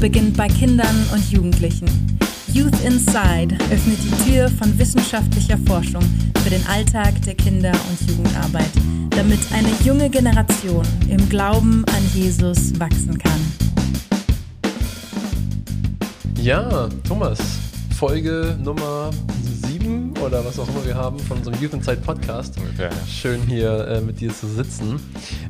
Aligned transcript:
beginnt 0.00 0.34
bei 0.34 0.48
Kindern 0.48 0.96
und 1.12 1.30
Jugendlichen. 1.30 1.86
Youth 2.54 2.80
Inside 2.84 3.54
öffnet 3.70 3.98
die 4.02 4.30
Tür 4.30 4.48
von 4.48 4.76
wissenschaftlicher 4.78 5.58
Forschung 5.66 6.02
für 6.42 6.48
den 6.48 6.66
Alltag 6.66 7.20
der 7.22 7.34
Kinder- 7.34 7.78
und 7.90 8.10
Jugendarbeit, 8.10 8.70
damit 9.10 9.40
eine 9.52 9.68
junge 9.84 10.08
Generation 10.08 10.86
im 11.10 11.28
Glauben 11.28 11.84
an 11.84 12.02
Jesus 12.14 12.78
wachsen 12.80 13.18
kann. 13.18 13.40
Ja, 16.40 16.88
Thomas, 17.06 17.38
Folge 17.94 18.56
Nummer 18.62 19.10
7 19.10 19.39
oder 20.24 20.44
was 20.44 20.58
auch 20.58 20.68
immer 20.68 20.84
wir 20.84 20.94
haben 20.94 21.18
von 21.18 21.38
unserem 21.38 21.60
Youth 21.62 21.72
Inside 21.72 21.98
Podcast. 21.98 22.56
Ja. 22.78 22.90
Schön 23.06 23.40
hier 23.42 23.88
äh, 23.88 24.00
mit 24.00 24.20
dir 24.20 24.32
zu 24.32 24.46
sitzen. 24.46 25.00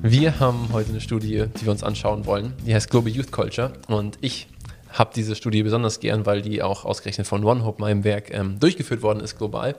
Wir 0.03 0.39
haben 0.39 0.69
heute 0.73 0.91
eine 0.91 1.01
Studie, 1.01 1.47
die 1.61 1.65
wir 1.65 1.73
uns 1.73 1.83
anschauen 1.83 2.25
wollen. 2.25 2.53
Die 2.65 2.75
heißt 2.75 2.89
Global 2.89 3.11
Youth 3.11 3.33
Culture 3.33 3.73
und 3.89 4.19
ich 4.21 4.47
habe 4.93 5.11
diese 5.15 5.35
Studie 5.35 5.63
besonders 5.63 6.01
gern, 6.01 6.25
weil 6.27 6.43
die 6.43 6.63
auch 6.63 6.85
ausgerechnet 6.85 7.27
von 7.27 7.45
OneHope, 7.45 7.81
meinem 7.81 8.05
Werk, 8.05 8.33
ähm, 8.33 8.59
durchgeführt 8.61 9.03
worden 9.03 9.21
ist 9.21 9.39
global. 9.39 9.77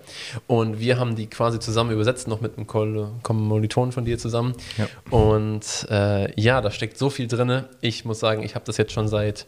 Und 0.47 0.79
wir 0.79 0.99
haben 0.99 1.15
die 1.15 1.27
quasi 1.27 1.59
zusammen 1.59 1.91
übersetzt, 1.91 2.27
noch 2.27 2.41
mit 2.41 2.57
einem 2.57 2.67
Kommilitonen 2.67 3.91
von 3.91 4.05
dir 4.05 4.17
zusammen. 4.17 4.55
Ja. 4.77 4.87
Und 5.09 5.87
äh, 5.89 6.39
ja, 6.39 6.61
da 6.61 6.71
steckt 6.71 6.97
so 6.97 7.09
viel 7.09 7.27
drin. 7.27 7.63
Ich 7.81 8.05
muss 8.05 8.19
sagen, 8.19 8.43
ich 8.43 8.55
habe 8.55 8.65
das 8.65 8.77
jetzt 8.77 8.93
schon 8.93 9.07
seit 9.07 9.47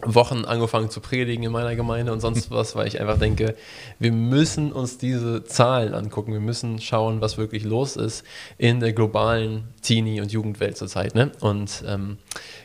Wochen 0.00 0.46
angefangen 0.46 0.88
zu 0.88 1.00
predigen 1.00 1.44
in 1.44 1.52
meiner 1.52 1.76
Gemeinde 1.76 2.12
und 2.12 2.20
sonst 2.20 2.50
was, 2.50 2.74
weil 2.74 2.86
ich 2.86 3.00
einfach 3.00 3.18
denke, 3.18 3.54
wir 3.98 4.12
müssen 4.12 4.72
uns 4.72 4.98
diese 4.98 5.44
Zahlen 5.44 5.94
angucken. 5.94 6.32
Wir 6.32 6.40
müssen 6.40 6.80
schauen, 6.80 7.20
was 7.20 7.36
wirklich 7.36 7.64
los 7.64 7.96
ist 7.96 8.24
in 8.56 8.80
der 8.80 8.92
globalen 8.94 9.64
Teenie- 9.82 10.20
und 10.20 10.32
Jugendwelt 10.32 10.76
zurzeit. 10.76 11.14
Ne? 11.14 11.30
Und 11.40 11.84
ähm, 11.86 12.16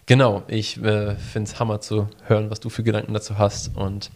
genau, 0.05 0.43
ich 0.47 0.77
äh, 0.77 1.15
finde 1.15 1.51
es 1.51 1.59
Hammer 1.59 1.81
zu 1.81 2.07
hören, 2.25 2.49
was 2.49 2.59
du 2.59 2.69
für 2.69 2.83
Gedanken 2.83 3.13
dazu 3.13 3.37
hast. 3.37 3.75
Und 3.75 4.09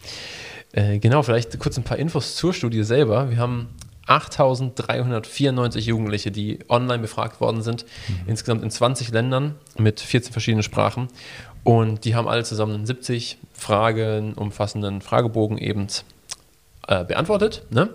äh, 0.72 0.98
genau, 0.98 1.22
vielleicht 1.22 1.58
kurz 1.58 1.76
ein 1.76 1.84
paar 1.84 1.98
Infos 1.98 2.34
zur 2.36 2.54
Studie 2.54 2.82
selber. 2.82 3.28
Wir 3.30 3.36
haben 3.36 3.68
8.394 4.06 5.78
Jugendliche, 5.78 6.30
die 6.30 6.58
online 6.68 7.00
befragt 7.00 7.40
worden 7.40 7.62
sind, 7.62 7.84
insgesamt 8.26 8.62
in 8.62 8.70
20 8.70 9.10
Ländern 9.10 9.54
mit 9.78 10.00
14 10.00 10.32
verschiedenen 10.32 10.62
Sprachen. 10.62 11.08
Und 11.64 12.04
die 12.04 12.14
haben 12.14 12.28
alle 12.28 12.44
zusammen 12.44 12.74
einen 12.74 12.86
70 12.86 13.38
Fragen 13.52 14.34
umfassenden 14.34 15.00
Fragebogen 15.00 15.58
eben 15.58 15.86
äh, 16.88 17.04
beantwortet. 17.04 17.62
Ne? 17.70 17.90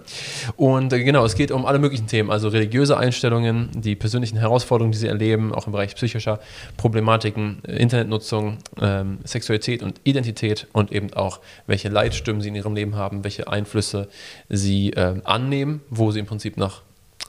Und 0.55 0.93
äh, 0.93 1.03
genau, 1.03 1.25
es 1.25 1.35
geht 1.35 1.51
um 1.51 1.65
alle 1.65 1.77
möglichen 1.77 2.07
Themen, 2.07 2.31
also 2.31 2.47
religiöse 2.47 2.97
Einstellungen, 2.97 3.69
die 3.75 3.95
persönlichen 3.95 4.38
Herausforderungen, 4.38 4.93
die 4.93 4.97
sie 4.97 5.07
erleben, 5.07 5.53
auch 5.53 5.65
im 5.65 5.73
Bereich 5.73 5.93
psychischer 5.95 6.39
Problematiken, 6.77 7.61
äh, 7.67 7.75
Internetnutzung, 7.75 8.59
ähm, 8.79 9.17
Sexualität 9.25 9.83
und 9.83 9.99
Identität 10.05 10.67
und 10.71 10.93
eben 10.93 11.13
auch, 11.13 11.41
welche 11.65 11.89
Leitstimmen 11.89 12.41
sie 12.41 12.47
in 12.47 12.55
ihrem 12.55 12.75
Leben 12.75 12.95
haben, 12.95 13.25
welche 13.25 13.49
Einflüsse 13.49 14.07
sie 14.47 14.91
ähm, 14.91 15.21
annehmen, 15.25 15.81
wo 15.89 16.11
sie 16.11 16.19
im 16.19 16.25
Prinzip 16.25 16.55
nach 16.55 16.81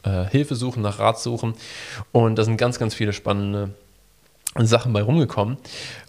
äh, 0.04 0.26
Hilfe 0.26 0.54
suchen, 0.54 0.80
nach 0.80 1.00
Rat 1.00 1.18
suchen. 1.18 1.54
Und 2.12 2.38
da 2.38 2.44
sind 2.44 2.56
ganz, 2.56 2.78
ganz 2.78 2.94
viele 2.94 3.12
spannende 3.12 3.70
Sachen 4.66 4.92
bei 4.92 5.02
rumgekommen. 5.02 5.56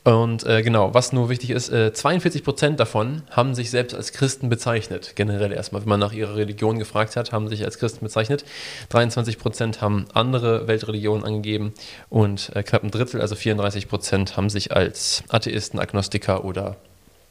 Und 0.03 0.45
äh, 0.45 0.63
genau, 0.63 0.93
was 0.93 1.13
nur 1.13 1.29
wichtig 1.29 1.51
ist, 1.51 1.69
äh, 1.69 1.93
42 1.93 2.43
Prozent 2.43 2.79
davon 2.79 3.21
haben 3.29 3.53
sich 3.53 3.69
selbst 3.69 3.95
als 3.95 4.11
Christen 4.11 4.49
bezeichnet. 4.49 5.13
Generell 5.15 5.51
erstmal, 5.51 5.81
wenn 5.81 5.89
man 5.89 5.99
nach 5.99 6.13
ihrer 6.13 6.35
Religion 6.35 6.79
gefragt 6.79 7.15
hat, 7.15 7.31
haben 7.31 7.47
sich 7.47 7.63
als 7.63 7.77
Christen 7.77 8.05
bezeichnet. 8.05 8.45
23 8.89 9.37
Prozent 9.37 9.81
haben 9.81 10.05
andere 10.13 10.67
Weltreligionen 10.67 11.23
angegeben 11.25 11.73
und 12.09 12.55
äh, 12.55 12.63
knapp 12.63 12.83
ein 12.83 12.91
Drittel, 12.91 13.21
also 13.21 13.35
34 13.35 13.87
Prozent, 13.87 14.37
haben 14.37 14.49
sich 14.49 14.71
als 14.71 15.23
Atheisten, 15.29 15.79
Agnostiker 15.79 16.45
oder 16.45 16.77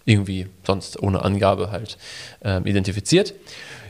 irgendwie 0.04 0.46
sonst 0.66 1.02
ohne 1.02 1.22
Angabe 1.22 1.70
halt 1.70 1.98
ähm, 2.42 2.66
identifiziert. 2.66 3.34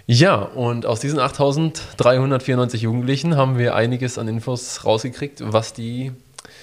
Ja, 0.06 0.36
und 0.36 0.86
aus 0.86 1.00
diesen 1.00 1.18
8394 1.18 2.80
Jugendlichen 2.80 3.36
haben 3.36 3.58
wir 3.58 3.74
einiges 3.74 4.16
an 4.16 4.26
Infos 4.26 4.84
rausgekriegt, 4.84 5.42
was 5.44 5.74
die 5.74 6.12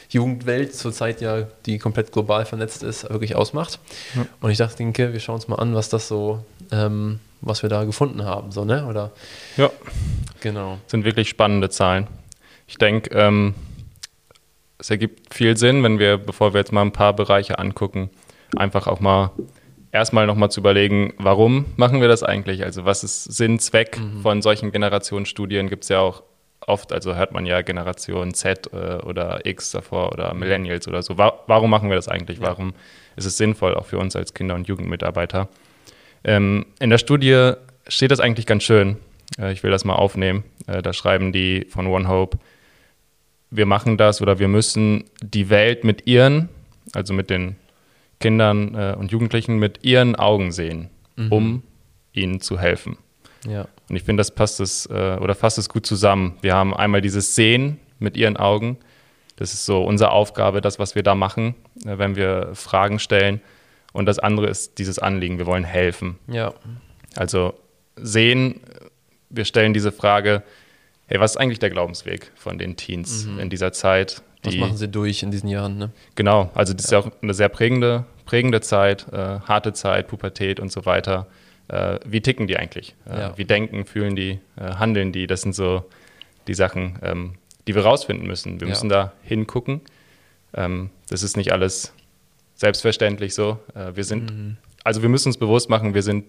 Jugendwelt 0.10 0.76
zurzeit 0.76 1.22
ja, 1.22 1.44
die 1.66 1.78
komplett 1.78 2.12
global 2.12 2.46
vernetzt 2.46 2.84
ist, 2.84 3.10
wirklich 3.10 3.36
ausmacht. 3.36 3.80
Ja. 4.16 4.26
Und 4.42 4.52
ich 4.52 4.58
dachte, 4.58 4.78
denke, 4.78 5.14
wir 5.14 5.20
schauen 5.20 5.36
uns 5.36 5.48
mal 5.48 5.56
an, 5.56 5.76
was 5.76 5.90
das 5.90 6.08
so, 6.08 6.44
ähm, 6.72 7.20
was 7.42 7.64
wir 7.64 7.70
da 7.70 7.84
gefunden 7.84 8.24
haben, 8.24 8.52
so, 8.52 8.66
ne? 8.66 8.86
Oder 8.88 9.12
Ja, 9.58 9.70
genau. 10.42 10.78
sind 10.88 11.06
wirklich 11.06 11.30
spannende 11.30 11.70
Zahlen. 11.70 12.08
Ich 12.68 12.78
denke, 12.78 13.16
ähm, 13.18 13.54
es 14.78 14.90
ergibt 14.90 15.34
viel 15.34 15.58
Sinn, 15.58 15.84
wenn 15.84 16.00
wir, 16.00 16.18
bevor 16.18 16.54
wir 16.54 16.60
jetzt 16.60 16.72
mal 16.72 16.82
ein 16.82 16.92
paar 16.92 17.14
Bereiche 17.14 17.60
angucken, 17.60 18.10
einfach 18.56 18.88
auch 18.88 19.00
mal 19.00 19.32
erstmal 19.92 20.28
nochmal 20.28 20.52
zu 20.52 20.60
überlegen, 20.60 21.14
warum 21.18 21.66
machen 21.78 22.02
wir 22.02 22.08
das 22.08 22.22
eigentlich? 22.22 22.64
Also 22.64 22.86
was 22.86 23.04
ist 23.04 23.24
Sinn, 23.24 23.60
Zweck 23.60 24.00
von 24.22 24.42
solchen 24.42 24.72
Generationsstudien? 24.72 25.70
Gibt 25.70 25.84
es 25.84 25.90
ja 25.90 26.00
auch 26.00 26.24
oft, 26.68 26.92
also 26.92 27.16
hört 27.16 27.32
man 27.32 27.46
ja 27.46 27.62
Generation 27.62 28.34
Z 28.34 28.72
äh, 28.74 28.98
oder 29.04 29.46
X 29.46 29.72
davor 29.72 30.12
oder 30.12 30.34
Millennials 30.34 30.88
oder 30.88 31.02
so. 31.02 31.18
Wa 31.18 31.34
warum 31.48 31.70
machen 31.70 31.90
wir 31.90 31.96
das 31.96 32.08
eigentlich? 32.08 32.40
Ja. 32.40 32.46
Warum 32.48 32.74
ist 33.16 33.26
es 33.26 33.38
sinnvoll, 33.38 33.76
auch 33.76 33.86
für 33.86 33.98
uns 33.98 34.16
als 34.16 34.34
Kinder- 34.34 34.56
und 34.56 34.68
Jugendmitarbeiter? 34.68 35.48
Ähm, 36.24 36.66
in 36.80 36.90
der 36.90 36.98
Studie 36.98 37.54
steht 37.88 38.12
das 38.12 38.20
eigentlich 38.20 38.46
ganz 38.46 38.64
schön. 38.64 38.98
Äh, 39.40 39.52
ich 39.54 39.64
will 39.64 39.72
das 39.72 39.86
mal 39.86 39.96
aufnehmen. 39.96 40.44
Äh, 40.68 40.82
da 40.82 40.94
schreiben 40.94 41.32
die 41.32 41.66
von 41.70 41.88
OneHope, 41.88 42.38
wir 43.52 43.66
machen 43.66 43.98
das 43.98 44.22
oder 44.22 44.40
wir 44.40 44.48
müssen 44.48 45.06
die 45.22 45.50
Welt 45.50 45.84
mit 45.84 46.08
ihren, 46.08 46.50
also 46.94 47.14
mit 47.14 47.30
den 47.30 47.56
Kindern 48.20 48.76
äh, 48.76 48.96
und 48.98 49.12
Jugendlichen, 49.12 49.58
mit 49.60 49.84
ihren 49.84 50.16
Augen 50.16 50.52
sehen, 50.52 50.90
Mhm. 51.16 51.32
um 51.32 51.64
ihnen 52.12 52.42
zu 52.42 52.60
helfen. 52.60 52.98
Ja. 53.48 53.68
Und 53.90 53.96
ich 53.96 54.04
finde, 54.04 54.22
das 54.22 54.32
passt 54.32 54.60
es 54.60 54.86
äh, 54.88 55.18
oder 55.22 55.36
fasst 55.36 55.58
es 55.58 55.70
gut 55.70 55.86
zusammen. 55.86 56.38
Wir 56.42 56.56
haben 56.56 56.74
einmal 56.74 57.02
dieses 57.02 57.36
Sehen 57.36 57.80
mit 58.00 58.18
ihren 58.18 58.38
Augen. 58.38 58.78
Das 59.38 59.54
ist 59.54 59.66
so 59.66 59.84
unsere 59.84 60.12
Aufgabe, 60.12 60.62
das, 60.62 60.80
was 60.80 60.96
wir 60.96 61.04
da 61.04 61.14
machen, 61.16 61.56
äh, 61.86 61.98
wenn 61.98 62.16
wir 62.16 62.50
Fragen 62.54 63.00
stellen. 63.00 63.42
Und 63.94 64.06
das 64.08 64.20
andere 64.20 64.48
ist 64.48 64.78
dieses 64.78 65.00
Anliegen. 65.00 65.38
Wir 65.38 65.46
wollen 65.46 65.64
helfen. 65.64 66.18
Ja. 66.28 66.54
Also 67.16 67.54
sehen, 67.96 68.60
wir 69.30 69.46
stellen 69.46 69.74
diese 69.74 69.92
Frage, 69.92 70.44
hey, 71.08 71.20
was 71.20 71.32
ist 71.32 71.38
eigentlich 71.38 71.60
der 71.60 71.70
Glaubensweg 71.70 72.32
von 72.36 72.58
den 72.58 72.76
Teens 72.76 73.26
in 73.40 73.50
dieser 73.50 73.72
Zeit? 73.72 74.22
Was 74.44 74.54
die- 74.54 74.60
machen 74.60 74.76
sie 74.78 74.90
durch 74.90 75.24
in 75.24 75.32
diesen 75.32 75.48
Jahren, 75.50 75.78
ne? 75.78 75.92
Genau, 76.16 76.50
also 76.54 76.74
das 76.74 76.86
ist 76.86 76.92
ja 76.92 77.00
auch 77.00 77.10
eine 77.22 77.34
sehr 77.34 77.50
prägende, 77.50 78.06
prägende 78.26 78.60
Zeit, 78.62 79.08
äh, 79.14 79.40
harte 79.48 79.74
Zeit, 79.74 80.08
Pubertät 80.08 80.60
und 80.60 80.72
so 80.72 80.86
weiter. 80.86 81.28
Äh, 81.68 82.00
wie 82.06 82.22
ticken 82.22 82.48
die 82.48 82.58
eigentlich? 82.58 82.96
Äh, 83.10 83.20
Ja. 83.20 83.38
Wie 83.38 83.46
denken, 83.46 83.86
fühlen 83.86 84.16
die, 84.16 84.40
äh, 84.58 84.76
handeln 84.76 85.12
die? 85.12 85.28
Das 85.28 85.42
sind 85.42 85.54
so 85.54 85.84
die 86.48 86.54
Sachen, 86.54 87.00
ähm, 87.02 87.34
die 87.68 87.74
wir 87.76 87.84
rausfinden 87.84 88.28
müssen. 88.28 88.60
Wir 88.60 88.68
Ja. 88.68 88.72
müssen 88.74 88.90
da 88.90 89.14
hingucken. 89.24 89.82
Ähm, 90.54 90.90
das 91.10 91.24
ist 91.24 91.38
nicht 91.38 91.52
alles 91.52 91.94
selbstverständlich 92.56 93.34
so. 93.34 93.60
Äh, 93.74 93.96
wir 93.96 94.04
sind, 94.04 94.32
Mhm. 94.32 94.58
also 94.84 95.02
wir 95.02 95.10
müssen 95.10 95.30
uns 95.30 95.38
bewusst 95.38 95.70
machen, 95.70 95.94
wir 95.94 96.04
sind 96.04 96.26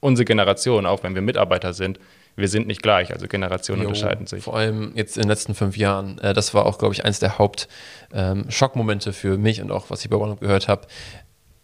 unsere 0.00 0.24
Generation, 0.24 0.86
auch 0.86 1.02
wenn 1.02 1.14
wir 1.14 1.22
Mitarbeiter 1.22 1.72
sind, 1.72 1.98
wir 2.36 2.48
sind 2.48 2.66
nicht 2.66 2.82
gleich. 2.82 3.12
Also 3.12 3.28
Generationen 3.28 3.82
Jo, 3.82 3.88
unterscheiden 3.88 4.26
sich. 4.26 4.42
Vor 4.44 4.56
allem 4.56 4.92
jetzt 4.96 5.16
in 5.16 5.22
den 5.22 5.28
letzten 5.28 5.54
fünf 5.54 5.76
Jahren. 5.76 6.18
Äh, 6.18 6.34
das 6.34 6.52
war 6.54 6.66
auch, 6.66 6.78
glaube 6.78 6.92
ich, 6.94 7.04
eins 7.04 7.20
der 7.20 7.38
Hauptschockmomente 7.38 9.12
für 9.12 9.38
mich 9.38 9.60
und 9.62 9.70
auch, 9.70 9.90
was 9.90 10.04
ich 10.04 10.10
bei 10.10 10.16
OneUp 10.16 10.40
gehört 10.40 10.68
habe. 10.68 10.86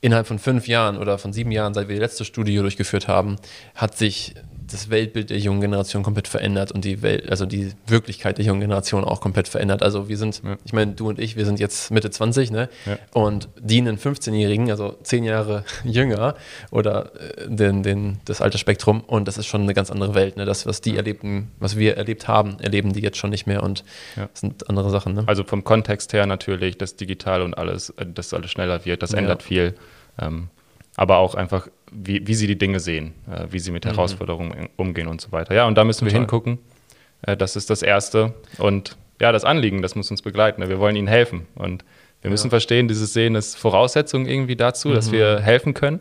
Innerhalb 0.00 0.26
von 0.26 0.38
fünf 0.38 0.66
Jahren 0.66 0.96
oder 0.96 1.18
von 1.18 1.32
sieben 1.32 1.50
Jahren, 1.50 1.74
seit 1.74 1.88
wir 1.88 1.94
die 1.94 2.00
letzte 2.00 2.24
Studie 2.24 2.56
durchgeführt 2.56 3.06
haben, 3.06 3.36
hat 3.74 3.98
sich 3.98 4.34
das 4.72 4.90
Weltbild 4.90 5.30
der 5.30 5.38
jungen 5.38 5.60
Generation 5.60 6.02
komplett 6.02 6.28
verändert 6.28 6.72
und 6.72 6.84
die 6.84 7.02
Welt, 7.02 7.28
also 7.30 7.46
die 7.46 7.72
Wirklichkeit 7.86 8.38
der 8.38 8.44
jungen 8.44 8.60
Generation 8.60 9.04
auch 9.04 9.20
komplett 9.20 9.48
verändert. 9.48 9.82
Also 9.82 10.08
wir 10.08 10.16
sind, 10.16 10.42
Ja. 10.44 10.56
ich 10.64 10.72
meine, 10.72 10.92
du 10.92 11.08
und 11.08 11.18
ich, 11.18 11.36
wir 11.36 11.44
sind 11.44 11.60
jetzt 11.60 11.90
Mitte 11.90 12.10
20, 12.10 12.50
ne? 12.50 12.68
Ja. 12.86 12.98
Und 13.12 13.48
die 13.58 13.78
einen 13.78 13.98
15-Jährigen, 13.98 14.70
also 14.70 14.96
zehn 15.02 15.24
Jahre 15.24 15.64
jünger 15.84 16.34
oder 16.70 17.10
äh, 17.38 17.48
den, 17.48 17.82
den, 17.82 18.20
das 18.24 18.40
Altersspektrum 18.40 19.00
und 19.00 19.26
das 19.28 19.38
ist 19.38 19.46
schon 19.46 19.62
eine 19.62 19.74
ganz 19.74 19.90
andere 19.90 20.14
Welt. 20.14 20.36
Ne? 20.36 20.44
Das, 20.44 20.66
was 20.66 20.80
die 20.80 20.96
erlebten, 20.96 21.50
was 21.58 21.76
wir 21.76 21.96
erlebt 21.96 22.28
haben, 22.28 22.58
erleben 22.60 22.92
die 22.92 23.00
jetzt 23.00 23.16
schon 23.18 23.30
nicht 23.30 23.46
mehr 23.46 23.62
und 23.62 23.84
Ja. 24.16 24.28
das 24.32 24.40
sind 24.40 24.68
andere 24.68 24.90
Sachen. 24.90 25.14
Ne? 25.14 25.24
Also 25.26 25.44
vom 25.44 25.64
Kontext 25.64 26.12
her 26.12 26.26
natürlich, 26.26 26.78
das 26.78 26.96
Digital 26.96 27.42
und 27.42 27.56
alles, 27.58 27.90
äh, 27.90 28.06
dass 28.06 28.32
alles 28.32 28.50
schneller 28.50 28.84
wird, 28.84 29.02
das 29.02 29.12
Ja. 29.12 29.18
ändert 29.18 29.42
viel. 29.42 29.74
Ähm, 30.20 30.48
aber 30.96 31.18
auch 31.18 31.34
einfach, 31.34 31.68
wie, 31.92 32.26
wie 32.26 32.34
sie 32.34 32.46
die 32.46 32.56
Dinge 32.58 32.80
sehen, 32.80 33.14
äh, 33.30 33.46
wie 33.50 33.58
sie 33.58 33.70
mit 33.70 33.84
Herausforderungen 33.86 34.68
umgehen 34.76 35.06
und 35.08 35.20
so 35.20 35.32
weiter. 35.32 35.54
Ja, 35.54 35.66
und 35.66 35.76
da 35.76 35.84
müssen 35.84 36.02
wir 36.04 36.10
Total. 36.10 36.20
hingucken. 36.22 36.58
Äh, 37.22 37.36
das 37.36 37.56
ist 37.56 37.70
das 37.70 37.82
Erste. 37.82 38.34
Und 38.58 38.96
ja, 39.20 39.32
das 39.32 39.44
Anliegen, 39.44 39.82
das 39.82 39.94
muss 39.96 40.10
uns 40.10 40.22
begleiten. 40.22 40.66
Wir 40.68 40.78
wollen 40.78 40.96
ihnen 40.96 41.08
helfen. 41.08 41.46
Und 41.54 41.84
wir 42.22 42.30
müssen 42.30 42.46
Ja. 42.46 42.50
verstehen, 42.50 42.88
dieses 42.88 43.12
Sehen 43.12 43.34
ist 43.34 43.56
Voraussetzung 43.56 44.26
irgendwie 44.26 44.56
dazu, 44.56 44.92
dass 44.92 45.10
wir 45.12 45.40
helfen 45.40 45.74
können. 45.74 46.00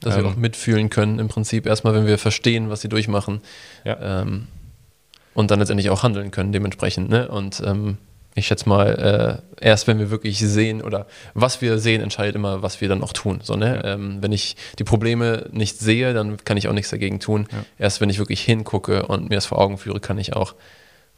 Dass 0.00 0.14
wir 0.16 0.24
Ähm, 0.24 0.30
auch 0.30 0.36
mitfühlen 0.36 0.90
können, 0.90 1.18
im 1.18 1.28
Prinzip 1.28 1.66
erstmal, 1.66 1.94
wenn 1.94 2.06
wir 2.06 2.18
verstehen, 2.18 2.68
was 2.68 2.82
sie 2.82 2.88
durchmachen 2.90 3.40
Ja. 3.84 4.20
ähm, 4.22 4.46
und 5.34 5.50
dann 5.50 5.58
letztendlich 5.58 5.88
auch 5.90 6.02
handeln 6.02 6.30
können 6.30 6.52
dementsprechend. 6.52 7.08
Ne? 7.08 7.28
Und 7.28 7.62
ähm, 7.64 7.96
ich 8.36 8.46
schätze 8.46 8.68
mal, 8.68 9.40
äh, 9.60 9.64
erst 9.66 9.86
wenn 9.86 9.98
wir 9.98 10.10
wirklich 10.10 10.38
sehen 10.38 10.82
oder 10.82 11.06
was 11.32 11.62
wir 11.62 11.78
sehen, 11.78 12.02
entscheidet 12.02 12.36
immer, 12.36 12.62
was 12.62 12.82
wir 12.82 12.88
dann 12.88 13.02
auch 13.02 13.14
tun. 13.14 13.40
So, 13.42 13.56
ne? 13.56 13.80
Ja. 13.82 13.94
Ähm, 13.94 14.18
wenn 14.20 14.30
ich 14.30 14.56
die 14.78 14.84
Probleme 14.84 15.48
nicht 15.52 15.78
sehe, 15.78 16.12
dann 16.12 16.36
kann 16.44 16.58
ich 16.58 16.68
auch 16.68 16.74
nichts 16.74 16.90
dagegen 16.90 17.18
tun. 17.18 17.48
Ja. 17.50 17.58
Erst 17.78 18.02
wenn 18.02 18.10
ich 18.10 18.18
wirklich 18.18 18.42
hingucke 18.42 19.06
und 19.06 19.30
mir 19.30 19.36
das 19.36 19.46
vor 19.46 19.58
Augen 19.58 19.78
führe, 19.78 20.00
kann 20.00 20.18
ich 20.18 20.36
auch 20.36 20.54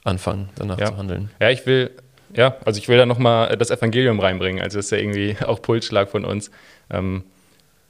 anfangen, 0.05 0.49
danach 0.55 0.79
ja. 0.79 0.87
zu 0.87 0.97
handeln. 0.97 1.31
Ja, 1.41 1.51
ich 1.51 1.67
will, 1.67 1.91
ja, 2.35 2.57
also 2.65 2.79
ich 2.79 2.89
will 2.89 2.97
da 2.97 3.05
nochmal 3.05 3.57
das 3.57 3.73
Evangelium 3.73 4.21
reinbringen. 4.21 4.63
Also 4.63 4.79
das 4.79 4.87
ist 4.87 4.93
ja 4.93 4.99
irgendwie 4.99 5.37
auch 5.45 5.61
Pulsschlag 5.61 6.09
von 6.09 6.25
uns. 6.25 6.53
Ähm, 6.89 7.25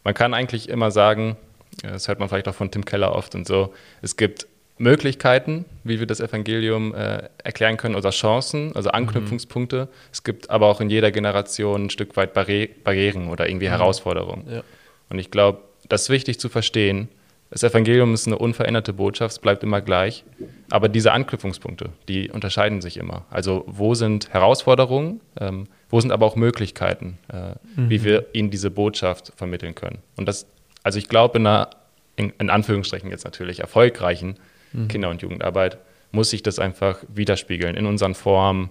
man 0.05 0.15
kann 0.15 0.33
eigentlich 0.33 0.71
immer 0.71 0.91
sagen, 0.91 1.37
das 1.83 2.09
hört 2.09 2.19
man 2.19 2.31
vielleicht 2.31 2.49
auch 2.49 2.55
von 2.55 2.71
Tim 2.71 2.87
Keller 2.87 3.15
oft 3.15 3.35
und 3.35 3.47
so, 3.47 3.75
es 4.01 4.17
gibt 4.17 4.47
Möglichkeiten, 4.79 5.65
wie 5.85 5.99
wir 5.99 6.07
das 6.07 6.21
Evangelium 6.21 6.95
äh, 6.95 7.29
erklären 7.43 7.77
können, 7.77 7.97
oder 7.97 8.11
Chancen, 8.11 8.75
also 8.75 8.91
Anknüpfungspunkte. 8.91 9.85
Mhm. 9.85 9.89
Es 10.13 10.25
gibt 10.25 10.51
aber 10.51 10.67
auch 10.67 10.81
in 10.81 10.91
jeder 10.91 11.11
Generation 11.11 11.87
ein 11.87 11.91
Stück 11.91 12.17
weit 12.17 12.33
Barri 12.33 12.71
Barrieren 12.85 13.29
oder 13.29 13.49
irgendwie 13.49 13.67
mhm. 13.67 13.73
Herausforderungen. 13.73 14.47
Ja. 14.51 14.63
Und 15.11 15.19
ich 15.19 15.31
glaube, 15.31 15.61
das 15.89 16.03
ist 16.03 16.11
wichtig 16.11 16.39
zu 16.39 16.49
verstehen. 16.49 17.09
Das 17.51 17.63
Evangelium 17.63 18.13
ist 18.13 18.27
eine 18.27 18.37
unveränderte 18.37 18.93
Botschaft, 18.93 19.33
es 19.33 19.39
bleibt 19.39 19.63
immer 19.63 19.81
gleich. 19.81 20.25
Aber 20.71 20.89
diese 20.89 21.13
Anknüpfungspunkte, 21.13 21.91
die 22.07 22.31
unterscheiden 22.31 22.83
sich 22.83 22.99
immer. 22.99 23.25
Also 23.31 23.65
wo 23.67 23.95
sind 23.95 24.33
Herausforderungen, 24.35 25.21
ähm, 25.41 25.67
wo 25.89 25.99
sind 25.99 26.13
aber 26.13 26.27
auch 26.27 26.37
Möglichkeiten, 26.37 27.19
äh, 27.33 27.53
mhm. 27.81 27.89
wie 27.89 28.05
wir 28.05 28.27
ihnen 28.35 28.51
diese 28.51 28.71
Botschaft 28.71 29.33
vermitteln 29.37 29.75
können. 29.75 29.99
Und 30.17 30.29
das, 30.29 30.47
also 30.83 30.99
ich 30.99 31.09
glaube, 31.09 31.39
in 31.39 31.47
einer, 31.47 31.71
in, 32.17 32.35
in 32.39 32.51
Anführungsstrichen 32.51 33.11
jetzt 33.11 33.25
natürlich 33.25 33.61
erfolgreichen 33.61 34.37
mhm. 34.73 34.89
Kinder- 34.89 35.11
und 35.11 35.23
Jugendarbeit, 35.23 35.79
muss 36.13 36.31
sich 36.31 36.43
das 36.43 36.59
einfach 36.59 36.99
widerspiegeln 37.09 37.77
in 37.77 37.87
unseren 37.87 38.15
Formen, 38.15 38.71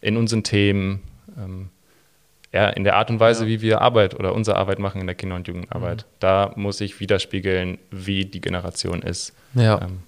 in 0.00 0.16
unseren 0.16 0.44
Themen, 0.44 1.02
ähm, 1.36 1.68
ja, 2.52 2.68
in 2.70 2.84
der 2.84 2.96
Art 2.96 3.10
und 3.10 3.20
Weise, 3.20 3.44
ja. 3.44 3.48
wie 3.48 3.60
wir 3.60 3.80
Arbeit 3.80 4.14
oder 4.14 4.34
unsere 4.34 4.56
Arbeit 4.56 4.78
machen 4.78 5.00
in 5.00 5.06
der 5.06 5.16
Kinder- 5.16 5.36
und 5.36 5.48
Jugendarbeit. 5.48 6.02
Mhm. 6.02 6.16
Da 6.20 6.52
muss 6.56 6.78
sich 6.78 7.00
widerspiegeln, 7.00 7.78
wie 7.90 8.24
die 8.24 8.40
Generation 8.40 9.02
ist. 9.02 9.34
Ja. 9.54 9.82
Ähm, 9.82 9.98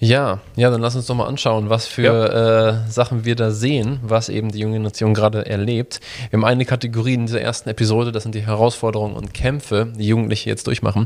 ja, 0.00 0.40
ja, 0.56 0.70
dann 0.70 0.80
lass 0.80 0.96
uns 0.96 1.06
doch 1.06 1.14
mal 1.14 1.26
anschauen, 1.26 1.68
was 1.68 1.86
für 1.86 2.02
ja. 2.02 2.68
äh, 2.68 2.90
Sachen 2.90 3.26
wir 3.26 3.36
da 3.36 3.50
sehen, 3.50 4.00
was 4.02 4.30
eben 4.30 4.50
die 4.50 4.58
junge 4.58 4.76
Generation 4.76 5.12
gerade 5.12 5.44
erlebt. 5.44 6.00
Wir 6.30 6.38
haben 6.38 6.44
eine 6.46 6.64
Kategorie 6.64 7.14
in 7.14 7.26
dieser 7.26 7.42
ersten 7.42 7.68
Episode, 7.68 8.10
das 8.10 8.22
sind 8.22 8.34
die 8.34 8.46
Herausforderungen 8.46 9.14
und 9.14 9.34
Kämpfe, 9.34 9.92
die 9.94 10.06
Jugendliche 10.06 10.48
jetzt 10.48 10.66
durchmachen. 10.66 11.04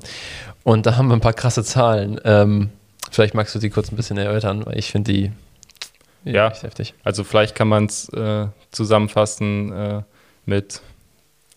Und 0.63 0.87
da 0.87 0.97
haben 0.97 1.09
wir 1.09 1.15
ein 1.15 1.21
paar 1.21 1.33
krasse 1.33 1.65
Zahlen. 1.65 2.21
Ähm, 2.25 2.71
vielleicht 3.11 3.35
magst 3.35 3.53
du 3.57 3.59
die 3.59 3.69
kurz 3.69 3.91
ein 3.91 3.97
bisschen 3.97 4.17
erörtern, 4.17 4.65
weil 4.65 4.79
ich 4.79 4.93
finde 4.93 5.13
die 5.13 5.33
ja, 6.25 6.49
echt 6.49 6.63
heftig. 6.63 6.95
Also 7.03 7.25
vielleicht 7.25 7.57
kann 7.57 7.69
man 7.69 7.87
es 7.87 8.09
äh, 8.11 8.47
zusammenfassen 8.71 9.73
äh, 9.73 10.03
mit 10.47 10.81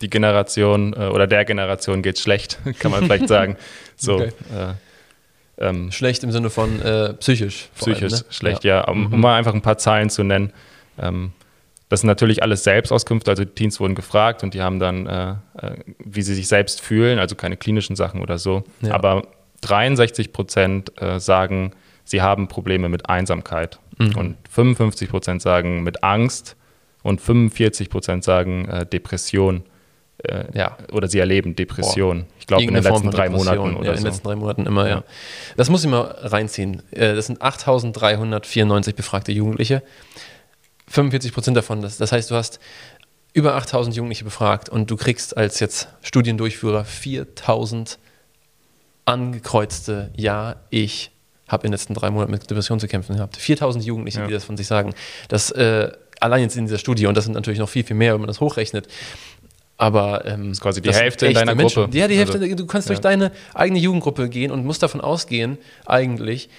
die 0.00 0.10
Generation 0.10 0.92
äh, 0.92 1.06
oder 1.06 1.28
der 1.28 1.44
Generation 1.44 2.02
geht 2.02 2.18
schlecht, 2.18 2.58
kann 2.80 2.90
man 2.90 3.04
vielleicht 3.04 3.28
sagen. 3.28 3.56
So. 4.00 4.16
Okay. 4.16 4.32
Äh, 5.58 5.68
ähm, 5.68 5.92
schlecht 5.92 6.22
im 6.24 6.32
Sinne 6.32 6.50
von 6.50 6.80
äh, 6.82 7.14
psychisch. 7.14 7.68
Psychisch 7.76 8.12
allem, 8.12 8.12
ne? 8.12 8.24
schlecht, 8.30 8.64
ja. 8.64 8.76
ja. 8.76 8.88
Um, 8.88 9.06
mhm. 9.06 9.12
um, 9.14 9.20
mal 9.20 9.36
einfach 9.36 9.54
ein 9.54 9.62
paar 9.62 9.78
Zahlen 9.78 10.10
zu 10.10 10.22
nennen. 10.22 10.52
Ähm, 10.98 11.32
das 11.88 12.00
sind 12.00 12.08
natürlich 12.08 12.42
alles 12.42 12.64
Selbstauskünfte, 12.64 13.30
also 13.30 13.44
die 13.44 13.52
Teens 13.52 13.80
wurden 13.80 13.94
gefragt 13.94 14.42
und 14.42 14.52
die 14.52 14.60
haben 14.60 14.78
dann, 14.78 15.06
äh, 15.06 15.30
äh, 15.30 15.76
wie 15.98 16.22
sie 16.22 16.34
sich 16.34 16.46
selbst 16.46 16.80
fühlen, 16.80 17.18
also 17.18 17.34
keine 17.34 17.56
klinischen 17.56 17.96
Sachen 17.96 18.20
oder 18.20 18.38
so. 18.38 18.64
Ja. 18.82 18.94
Aber 18.94 19.22
63 19.62 20.32
Prozent 20.32 21.00
äh, 21.00 21.18
sagen, 21.18 21.72
sie 22.04 22.20
haben 22.20 22.48
Probleme 22.48 22.88
mit 22.88 23.08
Einsamkeit 23.08 23.78
mhm. 23.98 24.16
und 24.16 24.36
55 24.50 25.08
Prozent 25.08 25.42
sagen 25.42 25.82
mit 25.82 26.02
Angst 26.02 26.56
und 27.02 27.20
45 27.20 27.88
Prozent 27.88 28.22
sagen 28.22 28.68
äh, 28.68 28.84
Depression 28.84 29.62
äh, 30.24 30.44
ja. 30.56 30.76
oder 30.92 31.08
sie 31.08 31.18
erleben 31.18 31.54
Depressionen. 31.54 32.26
Ich 32.38 32.46
glaube 32.46 32.64
in 32.64 32.74
den 32.74 32.82
letzten 32.82 33.10
drei 33.10 33.28
Monaten 33.28 33.76
oder 33.76 33.86
ja, 33.86 33.92
in 33.92 33.98
den 33.98 34.04
letzten 34.04 34.26
drei 34.26 34.36
Monaten 34.36 34.66
immer, 34.66 34.88
ja. 34.88 35.04
Das 35.56 35.70
muss 35.70 35.84
ich 35.84 35.90
mal 35.90 36.02
reinziehen. 36.02 36.82
Äh, 36.90 37.14
das 37.14 37.26
sind 37.26 37.40
8.394 37.40 38.94
befragte 38.94 39.32
Jugendliche. 39.32 39.82
45 40.88 41.32
Prozent 41.32 41.56
davon, 41.56 41.82
das, 41.82 41.98
das 41.98 42.12
heißt, 42.12 42.30
du 42.30 42.34
hast 42.34 42.58
über 43.34 43.54
8000 43.54 43.94
Jugendliche 43.94 44.24
befragt 44.24 44.68
und 44.68 44.90
du 44.90 44.96
kriegst 44.96 45.36
als 45.36 45.60
jetzt 45.60 45.88
Studiendurchführer 46.02 46.84
4000 46.84 47.98
angekreuzte 49.04 50.10
Ja, 50.16 50.56
ich 50.70 51.10
habe 51.46 51.66
in 51.66 51.70
den 51.70 51.74
letzten 51.74 51.94
drei 51.94 52.10
Monaten 52.10 52.30
mit 52.30 52.50
Depression 52.50 52.80
zu 52.80 52.88
kämpfen 52.88 53.16
gehabt. 53.16 53.36
4000 53.36 53.84
Jugendliche, 53.84 54.20
ja. 54.20 54.26
die 54.26 54.32
das 54.32 54.44
von 54.44 54.56
sich 54.56 54.66
sagen. 54.66 54.94
Das 55.28 55.50
äh, 55.50 55.90
allein 56.20 56.42
jetzt 56.42 56.56
in 56.56 56.66
dieser 56.66 56.78
Studie, 56.78 57.06
und 57.06 57.16
das 57.16 57.24
sind 57.24 57.34
natürlich 57.34 57.58
noch 57.58 57.68
viel, 57.68 57.84
viel 57.84 57.96
mehr, 57.96 58.12
wenn 58.14 58.20
man 58.20 58.28
das 58.28 58.40
hochrechnet, 58.40 58.88
aber 59.78 60.26
ähm, 60.26 60.48
das 60.48 60.58
ist 60.58 60.60
quasi 60.60 60.82
die 60.82 60.92
Hälfte 60.92 61.26
in 61.28 61.34
deiner 61.34 61.54
Menschen. 61.54 61.84
Gruppe. 61.84 61.96
Ja, 61.96 62.08
die 62.08 62.18
Hälfte. 62.18 62.38
Also, 62.38 62.54
du 62.54 62.66
kannst 62.66 62.88
ja. 62.88 62.94
durch 62.94 63.00
deine 63.00 63.32
eigene 63.54 63.78
Jugendgruppe 63.78 64.28
gehen 64.28 64.50
und 64.50 64.66
musst 64.66 64.82
davon 64.82 65.00
ausgehen, 65.00 65.56
eigentlich, 65.86 66.50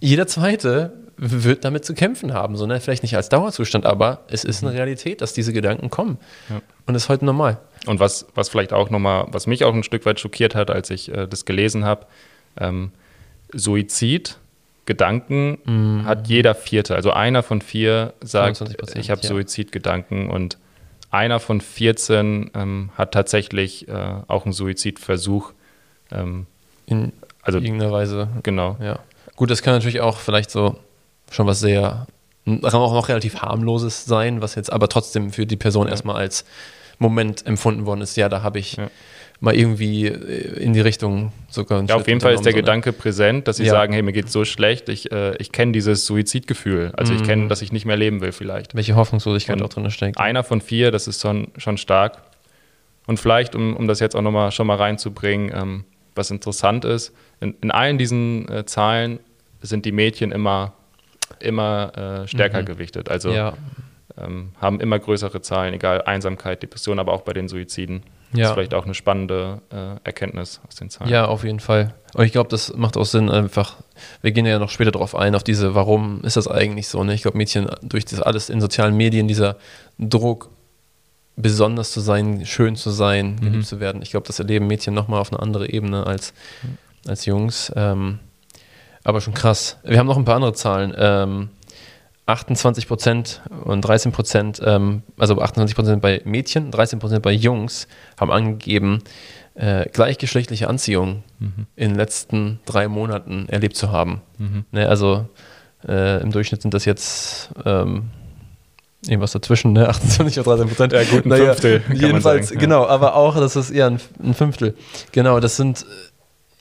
jeder 0.00 0.26
Zweite 0.26 0.92
wird 1.16 1.64
damit 1.64 1.84
zu 1.84 1.94
kämpfen 1.94 2.32
haben. 2.32 2.56
So, 2.56 2.66
ne? 2.66 2.80
Vielleicht 2.80 3.02
nicht 3.02 3.16
als 3.16 3.28
Dauerzustand, 3.28 3.84
aber 3.84 4.20
es 4.28 4.44
ist 4.44 4.62
eine 4.62 4.70
mhm. 4.70 4.76
Realität, 4.76 5.20
dass 5.20 5.32
diese 5.32 5.52
Gedanken 5.52 5.90
kommen. 5.90 6.18
Ja. 6.48 6.62
Und 6.86 6.94
das 6.94 7.04
ist 7.04 7.08
heute 7.08 7.24
normal. 7.24 7.58
Und 7.86 8.00
was, 8.00 8.26
was 8.34 8.48
vielleicht 8.48 8.72
auch 8.72 8.90
nochmal, 8.90 9.26
was 9.28 9.46
mich 9.46 9.64
auch 9.64 9.74
ein 9.74 9.82
Stück 9.82 10.06
weit 10.06 10.20
schockiert 10.20 10.54
hat, 10.54 10.70
als 10.70 10.90
ich 10.90 11.12
äh, 11.12 11.26
das 11.26 11.44
gelesen 11.44 11.84
habe, 11.84 12.06
ähm, 12.58 12.92
Suizid, 13.52 14.38
Gedanken 14.86 15.58
mhm. 15.64 16.04
hat 16.04 16.28
jeder 16.28 16.54
Vierte. 16.54 16.94
Also 16.94 17.12
einer 17.12 17.42
von 17.42 17.60
vier 17.60 18.14
sagt, 18.20 18.62
ich 18.96 19.10
habe 19.10 19.20
ja. 19.20 19.28
Suizidgedanken 19.28 20.28
und 20.28 20.58
einer 21.12 21.38
von 21.40 21.60
14 21.60 22.50
ähm, 22.54 22.90
hat 22.96 23.12
tatsächlich 23.12 23.86
äh, 23.88 24.14
auch 24.26 24.44
einen 24.44 24.52
Suizidversuch. 24.52 25.52
Ähm, 26.10 26.46
in 26.86 27.12
also, 27.42 27.58
irgendeiner 27.58 27.92
Weise. 27.92 28.28
Genau. 28.42 28.76
Ja. 28.80 28.98
Gut, 29.36 29.50
das 29.50 29.62
kann 29.62 29.74
natürlich 29.74 30.00
auch 30.00 30.16
vielleicht 30.18 30.50
so 30.50 30.76
schon 31.30 31.46
was 31.46 31.60
sehr, 31.60 32.06
auch 32.46 32.92
noch 32.92 33.08
relativ 33.08 33.42
harmloses 33.42 34.04
sein, 34.04 34.42
was 34.42 34.54
jetzt 34.54 34.72
aber 34.72 34.88
trotzdem 34.88 35.32
für 35.32 35.46
die 35.46 35.56
Person 35.56 35.86
ja. 35.86 35.92
erstmal 35.92 36.16
als 36.16 36.44
Moment 36.98 37.46
empfunden 37.46 37.86
worden 37.86 38.00
ist. 38.00 38.16
Ja, 38.16 38.28
da 38.28 38.42
habe 38.42 38.58
ich 38.58 38.76
ja 38.76 38.90
mal 39.42 39.54
irgendwie 39.54 40.06
äh, 40.06 40.62
in 40.62 40.72
die 40.72 40.80
Richtung 40.80 41.32
sogar. 41.50 41.82
Ja, 41.84 41.96
auf 41.96 42.06
jeden 42.06 42.20
Fall 42.20 42.32
ist 42.32 42.44
der 42.46 42.52
so, 42.52 42.58
Gedanke 42.58 42.92
präsent, 42.92 43.48
dass 43.48 43.56
sie 43.56 43.64
ja. 43.64 43.72
sagen, 43.72 43.92
hey, 43.92 44.00
mir 44.00 44.12
geht's 44.12 44.32
so 44.32 44.44
schlecht, 44.44 44.88
ich, 44.88 45.10
äh, 45.10 45.36
ich 45.36 45.50
kenne 45.50 45.72
dieses 45.72 46.06
Suizidgefühl. 46.06 46.92
Also 46.96 47.12
mhm. 47.12 47.20
ich 47.20 47.26
kenne, 47.26 47.48
dass 47.48 47.60
ich 47.60 47.72
nicht 47.72 47.84
mehr 47.84 47.96
leben 47.96 48.20
will 48.20 48.32
vielleicht. 48.32 48.74
Welche 48.74 48.94
Hoffnungslosigkeit 48.94 49.56
Und 49.56 49.64
auch 49.64 49.68
drin 49.68 49.90
steckt. 49.90 50.18
Einer 50.18 50.44
von 50.44 50.60
vier, 50.60 50.92
das 50.92 51.08
ist 51.08 51.20
schon, 51.20 51.48
schon 51.56 51.76
stark. 51.76 52.18
Und 53.06 53.18
vielleicht, 53.18 53.56
um, 53.56 53.76
um 53.76 53.88
das 53.88 53.98
jetzt 53.98 54.14
auch 54.14 54.22
nochmal 54.22 54.52
schon 54.52 54.68
mal 54.68 54.76
reinzubringen, 54.76 55.50
ähm, 55.52 55.84
was 56.14 56.30
interessant 56.30 56.84
ist, 56.84 57.12
in, 57.40 57.56
in 57.60 57.72
allen 57.72 57.98
diesen 57.98 58.48
äh, 58.48 58.64
Zahlen 58.64 59.18
sind 59.60 59.84
die 59.84 59.92
Mädchen 59.92 60.30
immer, 60.30 60.72
immer 61.40 62.22
äh, 62.22 62.28
stärker 62.28 62.62
mhm. 62.62 62.66
gewichtet. 62.66 63.10
Also 63.10 63.32
ja. 63.32 63.54
Ähm, 64.18 64.52
haben 64.60 64.80
immer 64.80 64.98
größere 64.98 65.40
Zahlen, 65.40 65.74
egal 65.74 66.02
Einsamkeit, 66.02 66.62
Depression, 66.62 66.98
aber 66.98 67.12
auch 67.12 67.22
bei 67.22 67.32
den 67.32 67.48
Suiziden. 67.48 68.02
Ja. 68.32 68.40
Das 68.40 68.48
ist 68.48 68.54
vielleicht 68.54 68.74
auch 68.74 68.84
eine 68.84 68.94
spannende 68.94 69.60
äh, 69.70 69.96
Erkenntnis 70.04 70.60
aus 70.66 70.76
den 70.76 70.88
Zahlen. 70.88 71.10
Ja, 71.10 71.26
auf 71.26 71.44
jeden 71.44 71.60
Fall. 71.60 71.94
Und 72.14 72.24
ich 72.24 72.32
glaube, 72.32 72.48
das 72.48 72.74
macht 72.74 72.96
auch 72.96 73.04
Sinn, 73.04 73.30
einfach, 73.30 73.76
wir 74.22 74.32
gehen 74.32 74.46
ja 74.46 74.58
noch 74.58 74.70
später 74.70 74.90
darauf 74.90 75.14
ein, 75.14 75.34
auf 75.34 75.44
diese, 75.44 75.74
warum 75.74 76.22
ist 76.24 76.36
das 76.36 76.48
eigentlich 76.48 76.88
so? 76.88 77.04
Ne? 77.04 77.14
Ich 77.14 77.22
glaube, 77.22 77.36
Mädchen, 77.36 77.70
durch 77.82 78.04
das 78.04 78.20
alles 78.20 78.48
in 78.48 78.60
sozialen 78.60 78.96
Medien, 78.96 79.28
dieser 79.28 79.56
Druck, 79.98 80.50
besonders 81.36 81.92
zu 81.92 82.00
sein, 82.00 82.44
schön 82.44 82.76
zu 82.76 82.90
sein, 82.90 83.36
geliebt 83.36 83.56
mhm. 83.56 83.64
zu 83.64 83.80
werden, 83.80 84.02
ich 84.02 84.10
glaube, 84.10 84.26
das 84.26 84.38
erleben 84.38 84.66
Mädchen 84.66 84.94
nochmal 84.94 85.20
auf 85.20 85.32
eine 85.32 85.40
andere 85.40 85.70
Ebene 85.70 86.06
als, 86.06 86.32
mhm. 86.62 86.78
als 87.08 87.26
Jungs. 87.26 87.72
Ähm, 87.76 88.18
aber 89.04 89.20
schon 89.20 89.34
krass. 89.34 89.78
Wir 89.82 89.98
haben 89.98 90.06
noch 90.06 90.16
ein 90.16 90.24
paar 90.24 90.36
andere 90.36 90.52
Zahlen. 90.52 90.94
Ähm, 90.96 91.50
28 92.26 92.86
Prozent 92.86 93.42
und 93.64 93.80
13 93.80 94.12
Prozent, 94.12 94.60
ähm, 94.64 95.02
also 95.18 95.40
28 95.40 95.74
Prozent 95.74 96.02
bei 96.02 96.20
Mädchen, 96.24 96.70
13 96.70 96.98
Prozent 96.98 97.22
bei 97.22 97.32
Jungs 97.32 97.88
haben 98.18 98.30
angegeben, 98.30 99.02
äh, 99.54 99.88
gleichgeschlechtliche 99.90 100.68
Anziehung 100.68 101.24
mhm. 101.38 101.66
in 101.76 101.90
den 101.90 101.96
letzten 101.96 102.60
drei 102.64 102.88
Monaten 102.88 103.48
erlebt 103.48 103.76
zu 103.76 103.90
haben. 103.90 104.22
Mhm. 104.38 104.64
Ne, 104.70 104.88
also 104.88 105.28
äh, 105.86 106.22
im 106.22 106.30
Durchschnitt 106.30 106.62
sind 106.62 106.74
das 106.74 106.84
jetzt 106.84 107.50
ähm, 107.64 108.10
irgendwas 109.06 109.32
dazwischen, 109.32 109.72
ne? 109.72 109.88
28 109.88 110.38
oder 110.40 110.56
13 110.56 110.68
Prozent. 110.68 110.92
Ja, 110.92 111.04
gut, 111.04 111.26
ein 111.26 111.28
naja, 111.28 111.54
Fünftel. 111.54 111.82
Jedenfalls, 111.92 112.48
sagen, 112.48 112.60
genau, 112.60 112.86
aber 112.86 113.16
auch, 113.16 113.34
das 113.36 113.56
ist 113.56 113.70
eher 113.70 113.86
ein, 113.86 114.00
ein 114.22 114.34
Fünftel. 114.34 114.76
Genau, 115.10 115.40
das 115.40 115.56
sind 115.56 115.84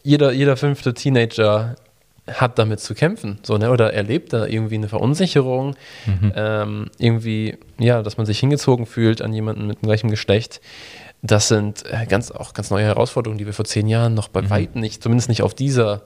jeder, 0.03 0.31
jeder 0.31 0.57
fünfte 0.57 0.93
Teenager 0.93 1.75
hat 2.33 2.59
damit 2.59 2.79
zu 2.79 2.95
kämpfen, 2.95 3.39
so, 3.43 3.57
ne? 3.57 3.71
oder 3.71 3.93
erlebt 3.93 4.33
da 4.33 4.45
irgendwie 4.45 4.75
eine 4.75 4.87
Verunsicherung, 4.87 5.75
mhm. 6.05 6.33
ähm, 6.35 6.85
irgendwie, 6.97 7.57
ja, 7.79 8.01
dass 8.01 8.17
man 8.17 8.25
sich 8.25 8.39
hingezogen 8.39 8.85
fühlt 8.85 9.21
an 9.21 9.33
jemanden 9.33 9.67
mit 9.67 9.81
dem 9.81 9.87
gleichen 9.87 10.09
Geschlecht. 10.09 10.61
Das 11.21 11.47
sind 11.47 11.83
äh, 11.85 12.05
ganz, 12.07 12.31
auch 12.31 12.53
ganz 12.53 12.71
neue 12.71 12.85
Herausforderungen, 12.85 13.37
die 13.37 13.45
wir 13.45 13.53
vor 13.53 13.65
zehn 13.65 13.87
Jahren 13.87 14.13
noch 14.13 14.27
bei 14.27 14.41
mhm. 14.41 14.49
weitem 14.49 14.81
nicht, 14.81 15.03
zumindest 15.03 15.29
nicht 15.29 15.43
auf 15.43 15.53
dieser 15.53 16.03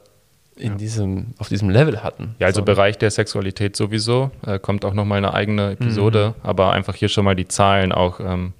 in 0.57 0.71
ja. 0.71 0.77
diesem, 0.77 1.33
auf 1.37 1.49
diesem 1.49 1.69
Level 1.69 2.01
hatten. 2.01 2.35
Ja, 2.39 2.47
also 2.47 2.61
so. 2.61 2.65
Bereich 2.65 2.97
der 2.97 3.11
Sexualität 3.11 3.75
sowieso, 3.75 4.31
äh, 4.45 4.57
kommt 4.57 4.85
auch 4.85 4.93
nochmal 4.93 5.17
eine 5.17 5.33
eigene 5.33 5.71
Episode, 5.71 6.33
mhm. 6.37 6.47
aber 6.49 6.71
einfach 6.71 6.95
hier 6.95 7.09
schon 7.09 7.25
mal 7.25 7.35
die 7.35 7.47
Zahlen 7.47 7.91
auch, 7.91 8.19
ähm, 8.19 8.53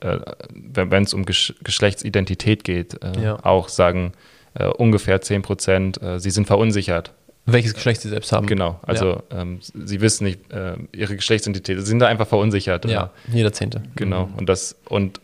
äh, 0.00 0.18
wenn 0.50 1.02
es 1.02 1.12
um 1.14 1.24
Gesch 1.26 1.54
Geschlechtsidentität 1.62 2.64
geht, 2.64 3.02
äh, 3.02 3.22
ja. 3.22 3.44
auch 3.44 3.68
sagen 3.68 4.12
äh, 4.58 4.66
ungefähr 4.66 5.20
10 5.20 5.42
Prozent, 5.42 6.02
äh, 6.02 6.18
sie 6.18 6.30
sind 6.30 6.46
verunsichert. 6.46 7.12
Welches 7.46 7.74
Geschlecht 7.74 8.00
sie 8.00 8.08
selbst 8.08 8.32
haben. 8.32 8.46
Genau, 8.46 8.80
also 8.82 9.22
ja. 9.30 9.42
ähm, 9.42 9.60
sie 9.60 10.00
wissen 10.00 10.24
nicht 10.24 10.50
äh, 10.52 10.76
ihre 10.92 11.14
Geschlechtsidentität, 11.14 11.78
sie 11.78 11.86
sind 11.86 12.00
da 12.00 12.08
einfach 12.08 12.26
verunsichert. 12.26 12.84
Ja, 12.86 13.10
jeder 13.32 13.52
Zehnte. 13.52 13.82
Genau, 13.94 14.26
mhm. 14.26 14.34
und 14.34 14.48
das, 14.48 14.74
und 14.88 15.20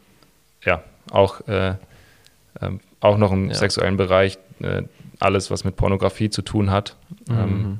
ja, 0.64 0.84
auch, 1.10 1.40
ähm, 1.48 2.80
auch 3.00 3.18
noch 3.18 3.32
im 3.32 3.52
sexuellen 3.52 3.96
Bereich, 3.96 4.38
alles, 5.18 5.50
was 5.50 5.64
mit 5.64 5.74
Pornografie 5.74 6.30
zu 6.30 6.42
tun 6.42 6.70
hat. 6.70 6.96
Mhm. 7.28 7.38
Ähm, 7.38 7.78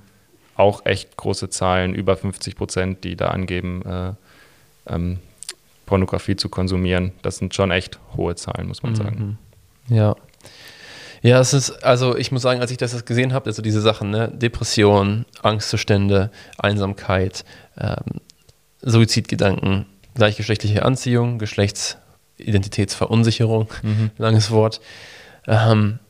auch 0.57 0.85
echt 0.87 1.17
große 1.17 1.51
Zahlen, 1.51 1.95
über 1.95 2.17
50 2.17 2.57
Prozent, 2.57 3.05
die 3.05 3.17
da 3.17 3.29
angeben, 3.29 3.83
äh, 3.85 4.13
ähm, 4.87 5.19
Pornografie 5.87 6.37
zu 6.37 6.49
konsumieren. 6.49 7.13
Das 7.23 7.39
sind 7.39 7.55
schon 7.55 7.71
echt 7.71 7.99
hohe 8.17 8.35
Zahlen, 8.37 8.69
muss 8.69 8.83
man 8.83 8.93
mhm. 8.93 8.97
sagen. 8.97 9.39
Ja. 9.89 10.17
Ja, 11.23 11.39
es 11.39 11.55
ist, 11.55 11.85
also 11.85 12.17
ich 12.17 12.33
muss 12.33 12.43
sagen, 12.43 12.61
als 12.61 12.73
ich 12.73 12.79
das 12.79 13.05
gesehen 13.05 13.33
habe, 13.33 13.47
also 13.47 13.63
diese 13.63 13.81
Sachen, 13.81 14.11
ne, 14.11 14.29
Depression, 14.29 15.25
Angstzustände, 15.41 16.33
Einsamkeit, 16.59 17.45
ähm, 17.79 18.21
Suizidgedanken, 18.81 19.87
gleichgeschlechtliche 20.15 20.85
Anziehung, 20.85 21.39
Geschlechtsidentitätsverunsicherung, 21.39 23.69
mhm. 23.83 24.11
langes 24.19 24.51
Wort. 24.51 24.81
Ähm, 25.47 26.01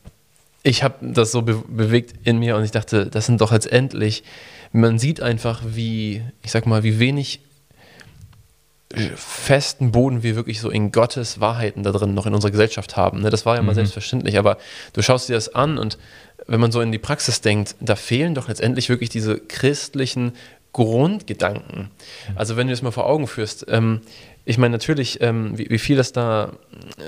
ich 0.63 0.81
habe 0.81 0.95
das 1.01 1.31
so 1.31 1.43
be 1.43 1.63
bewegt 1.67 2.15
in 2.23 2.39
mir 2.39 2.57
und 2.57 2.63
ich 2.63 2.71
dachte, 2.71 3.05
das 3.05 3.27
sind 3.27 3.39
doch 3.39 3.51
letztendlich, 3.51 4.23
man 4.71 4.97
sieht 4.97 5.21
einfach, 5.21 5.61
wie, 5.63 6.23
ich 6.41 6.49
sag 6.51 6.65
mal, 6.65 6.81
wie 6.81 6.97
wenig 6.97 7.41
festen 9.15 9.91
Boden 9.91 10.23
wir 10.23 10.35
wirklich 10.35 10.59
so 10.59 10.69
in 10.69 10.91
Gottes 10.91 11.39
Wahrheiten 11.39 11.83
da 11.83 11.91
drin 11.91 12.13
noch 12.13 12.25
in 12.25 12.33
unserer 12.33 12.51
Gesellschaft 12.51 12.95
haben. 12.95 13.21
Ne? 13.21 13.29
Das 13.29 13.45
war 13.45 13.55
ja 13.55 13.61
mal 13.61 13.71
mhm. 13.71 13.75
selbstverständlich, 13.75 14.37
aber 14.37 14.57
du 14.93 15.01
schaust 15.01 15.29
dir 15.29 15.33
das 15.33 15.53
an 15.53 15.77
und 15.77 15.97
wenn 16.47 16.59
man 16.59 16.71
so 16.71 16.81
in 16.81 16.91
die 16.91 16.99
Praxis 16.99 17.41
denkt, 17.41 17.75
da 17.79 17.95
fehlen 17.95 18.35
doch 18.35 18.47
letztendlich 18.47 18.89
wirklich 18.89 19.09
diese 19.09 19.39
christlichen 19.39 20.33
Grundgedanken. 20.73 21.91
Also 22.35 22.57
wenn 22.57 22.67
du 22.67 22.73
das 22.73 22.81
mal 22.81 22.91
vor 22.91 23.05
Augen 23.05 23.27
führst, 23.27 23.65
ähm, 23.69 24.01
ich 24.45 24.57
meine 24.57 24.73
natürlich, 24.73 25.21
ähm, 25.21 25.57
wie, 25.57 25.69
wie, 25.69 25.77
viel 25.77 25.95
das 25.95 26.11
da, 26.11 26.51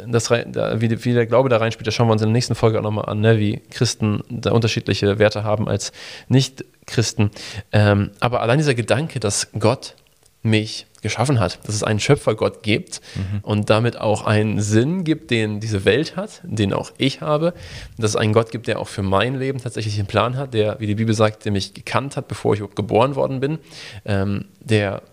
das, 0.07 0.29
da 0.47 0.79
wie, 0.79 1.03
wie, 1.03 1.13
der 1.13 1.25
Glaube 1.25 1.49
da 1.49 1.57
reinspielt, 1.57 1.85
das 1.85 1.93
schauen 1.93 2.07
wir 2.07 2.13
uns 2.13 2.21
in 2.21 2.29
der 2.29 2.33
nächsten 2.33 2.55
Folge 2.55 2.79
auch 2.79 2.83
nochmal 2.83 3.05
an, 3.05 3.19
ne? 3.19 3.39
wie 3.39 3.61
Christen 3.71 4.23
da 4.29 4.51
unterschiedliche 4.51 5.19
Werte 5.19 5.43
haben 5.43 5.67
als 5.67 5.91
Nicht-Christen. 6.29 7.31
Ähm, 7.73 8.11
aber 8.19 8.41
allein 8.41 8.59
dieser 8.59 8.75
Gedanke, 8.75 9.19
dass 9.19 9.51
Gott 9.59 9.95
mich 10.43 10.85
geschaffen 11.05 11.39
hat, 11.39 11.59
dass 11.67 11.75
es 11.75 11.83
einen 11.83 11.99
Schöpfergott 11.99 12.63
gibt 12.63 12.99
mhm. 13.15 13.39
und 13.43 13.69
damit 13.69 14.01
auch 14.01 14.25
einen 14.25 14.59
Sinn 14.59 15.03
gibt, 15.03 15.29
den 15.29 15.59
diese 15.59 15.85
Welt 15.85 16.15
hat, 16.15 16.41
den 16.43 16.73
auch 16.73 16.91
ich 16.97 17.21
habe, 17.21 17.53
dass 17.99 18.11
es 18.11 18.15
einen 18.15 18.33
Gott 18.33 18.51
gibt, 18.51 18.65
der 18.65 18.79
auch 18.79 18.87
für 18.87 19.03
mein 19.03 19.37
Leben 19.37 19.59
tatsächlich 19.59 19.99
einen 19.99 20.07
Plan 20.07 20.35
hat, 20.35 20.55
der, 20.55 20.79
wie 20.79 20.87
die 20.87 20.95
Bibel 20.95 21.13
sagt, 21.13 21.45
der 21.45 21.51
mich 21.51 21.75
gekannt 21.75 22.17
hat, 22.17 22.27
bevor 22.27 22.55
ich 22.55 22.63
geboren 22.75 23.15
worden 23.15 23.39
bin, 23.39 23.59
ähm, 24.03 24.45
der 24.59 25.03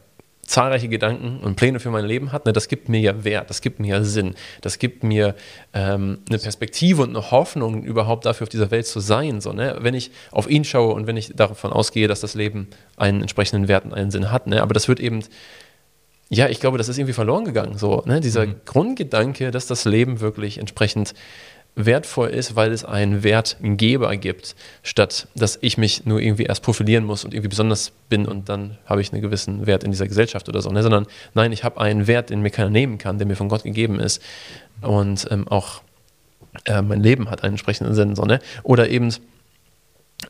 zahlreiche 0.52 0.88
Gedanken 0.88 1.38
und 1.40 1.56
Pläne 1.56 1.78
für 1.78 1.90
mein 1.90 2.04
Leben 2.04 2.32
hat, 2.32 2.46
ne, 2.46 2.52
das 2.52 2.68
gibt 2.68 2.88
mir 2.88 3.00
ja 3.00 3.24
Wert, 3.24 3.48
das 3.48 3.60
gibt 3.60 3.80
mir 3.80 3.88
ja 3.88 4.04
Sinn, 4.04 4.34
das 4.60 4.78
gibt 4.78 5.04
mir 5.04 5.34
ähm, 5.72 6.18
eine 6.28 6.38
Perspektive 6.38 7.02
und 7.02 7.10
eine 7.10 7.30
Hoffnung, 7.30 7.84
überhaupt 7.84 8.26
dafür 8.26 8.44
auf 8.44 8.48
dieser 8.48 8.70
Welt 8.70 8.86
zu 8.86 9.00
sein. 9.00 9.40
So, 9.40 9.52
ne? 9.52 9.78
Wenn 9.80 9.94
ich 9.94 10.10
auf 10.30 10.50
ihn 10.50 10.64
schaue 10.64 10.94
und 10.94 11.06
wenn 11.06 11.16
ich 11.16 11.34
davon 11.34 11.72
ausgehe, 11.72 12.08
dass 12.08 12.20
das 12.20 12.34
Leben 12.34 12.68
einen 12.96 13.22
entsprechenden 13.22 13.68
Wert 13.68 13.84
und 13.84 13.94
einen 13.94 14.10
Sinn 14.10 14.30
hat. 14.30 14.46
Ne? 14.46 14.62
Aber 14.62 14.74
das 14.74 14.88
wird 14.88 15.00
eben, 15.00 15.20
ja, 16.34 16.48
ich 16.48 16.60
glaube, 16.60 16.78
das 16.78 16.88
ist 16.88 16.96
irgendwie 16.96 17.12
verloren 17.12 17.44
gegangen. 17.44 17.76
So, 17.76 18.02
ne? 18.06 18.20
Dieser 18.20 18.46
mhm. 18.46 18.54
Grundgedanke, 18.64 19.50
dass 19.50 19.66
das 19.66 19.84
Leben 19.84 20.20
wirklich 20.20 20.56
entsprechend 20.56 21.12
wertvoll 21.74 22.30
ist, 22.30 22.56
weil 22.56 22.72
es 22.72 22.84
einen 22.86 23.22
Wertgeber 23.22 24.16
gibt, 24.16 24.56
statt 24.82 25.28
dass 25.34 25.58
ich 25.60 25.76
mich 25.76 26.06
nur 26.06 26.20
irgendwie 26.20 26.44
erst 26.44 26.62
profilieren 26.62 27.04
muss 27.04 27.24
und 27.24 27.32
irgendwie 27.32 27.48
besonders 27.48 27.92
bin 28.08 28.26
und 28.26 28.48
dann 28.48 28.78
habe 28.84 29.00
ich 29.00 29.12
einen 29.12 29.22
gewissen 29.22 29.66
Wert 29.66 29.84
in 29.84 29.90
dieser 29.90 30.06
Gesellschaft 30.06 30.48
oder 30.50 30.60
so, 30.60 30.70
ne? 30.70 30.82
sondern 30.82 31.06
nein, 31.32 31.50
ich 31.50 31.64
habe 31.64 31.80
einen 31.80 32.06
Wert, 32.06 32.28
den 32.28 32.42
mir 32.42 32.50
keiner 32.50 32.68
nehmen 32.68 32.98
kann, 32.98 33.16
der 33.16 33.26
mir 33.26 33.36
von 33.36 33.48
Gott 33.48 33.62
gegeben 33.62 34.00
ist 34.00 34.20
und 34.82 35.26
ähm, 35.30 35.48
auch 35.48 35.80
äh, 36.66 36.82
mein 36.82 37.02
Leben 37.02 37.30
hat 37.30 37.42
einen 37.42 37.54
entsprechenden 37.54 37.94
Sinn, 37.94 38.16
so, 38.16 38.24
ne? 38.24 38.40
oder 38.64 38.90
eben 38.90 39.10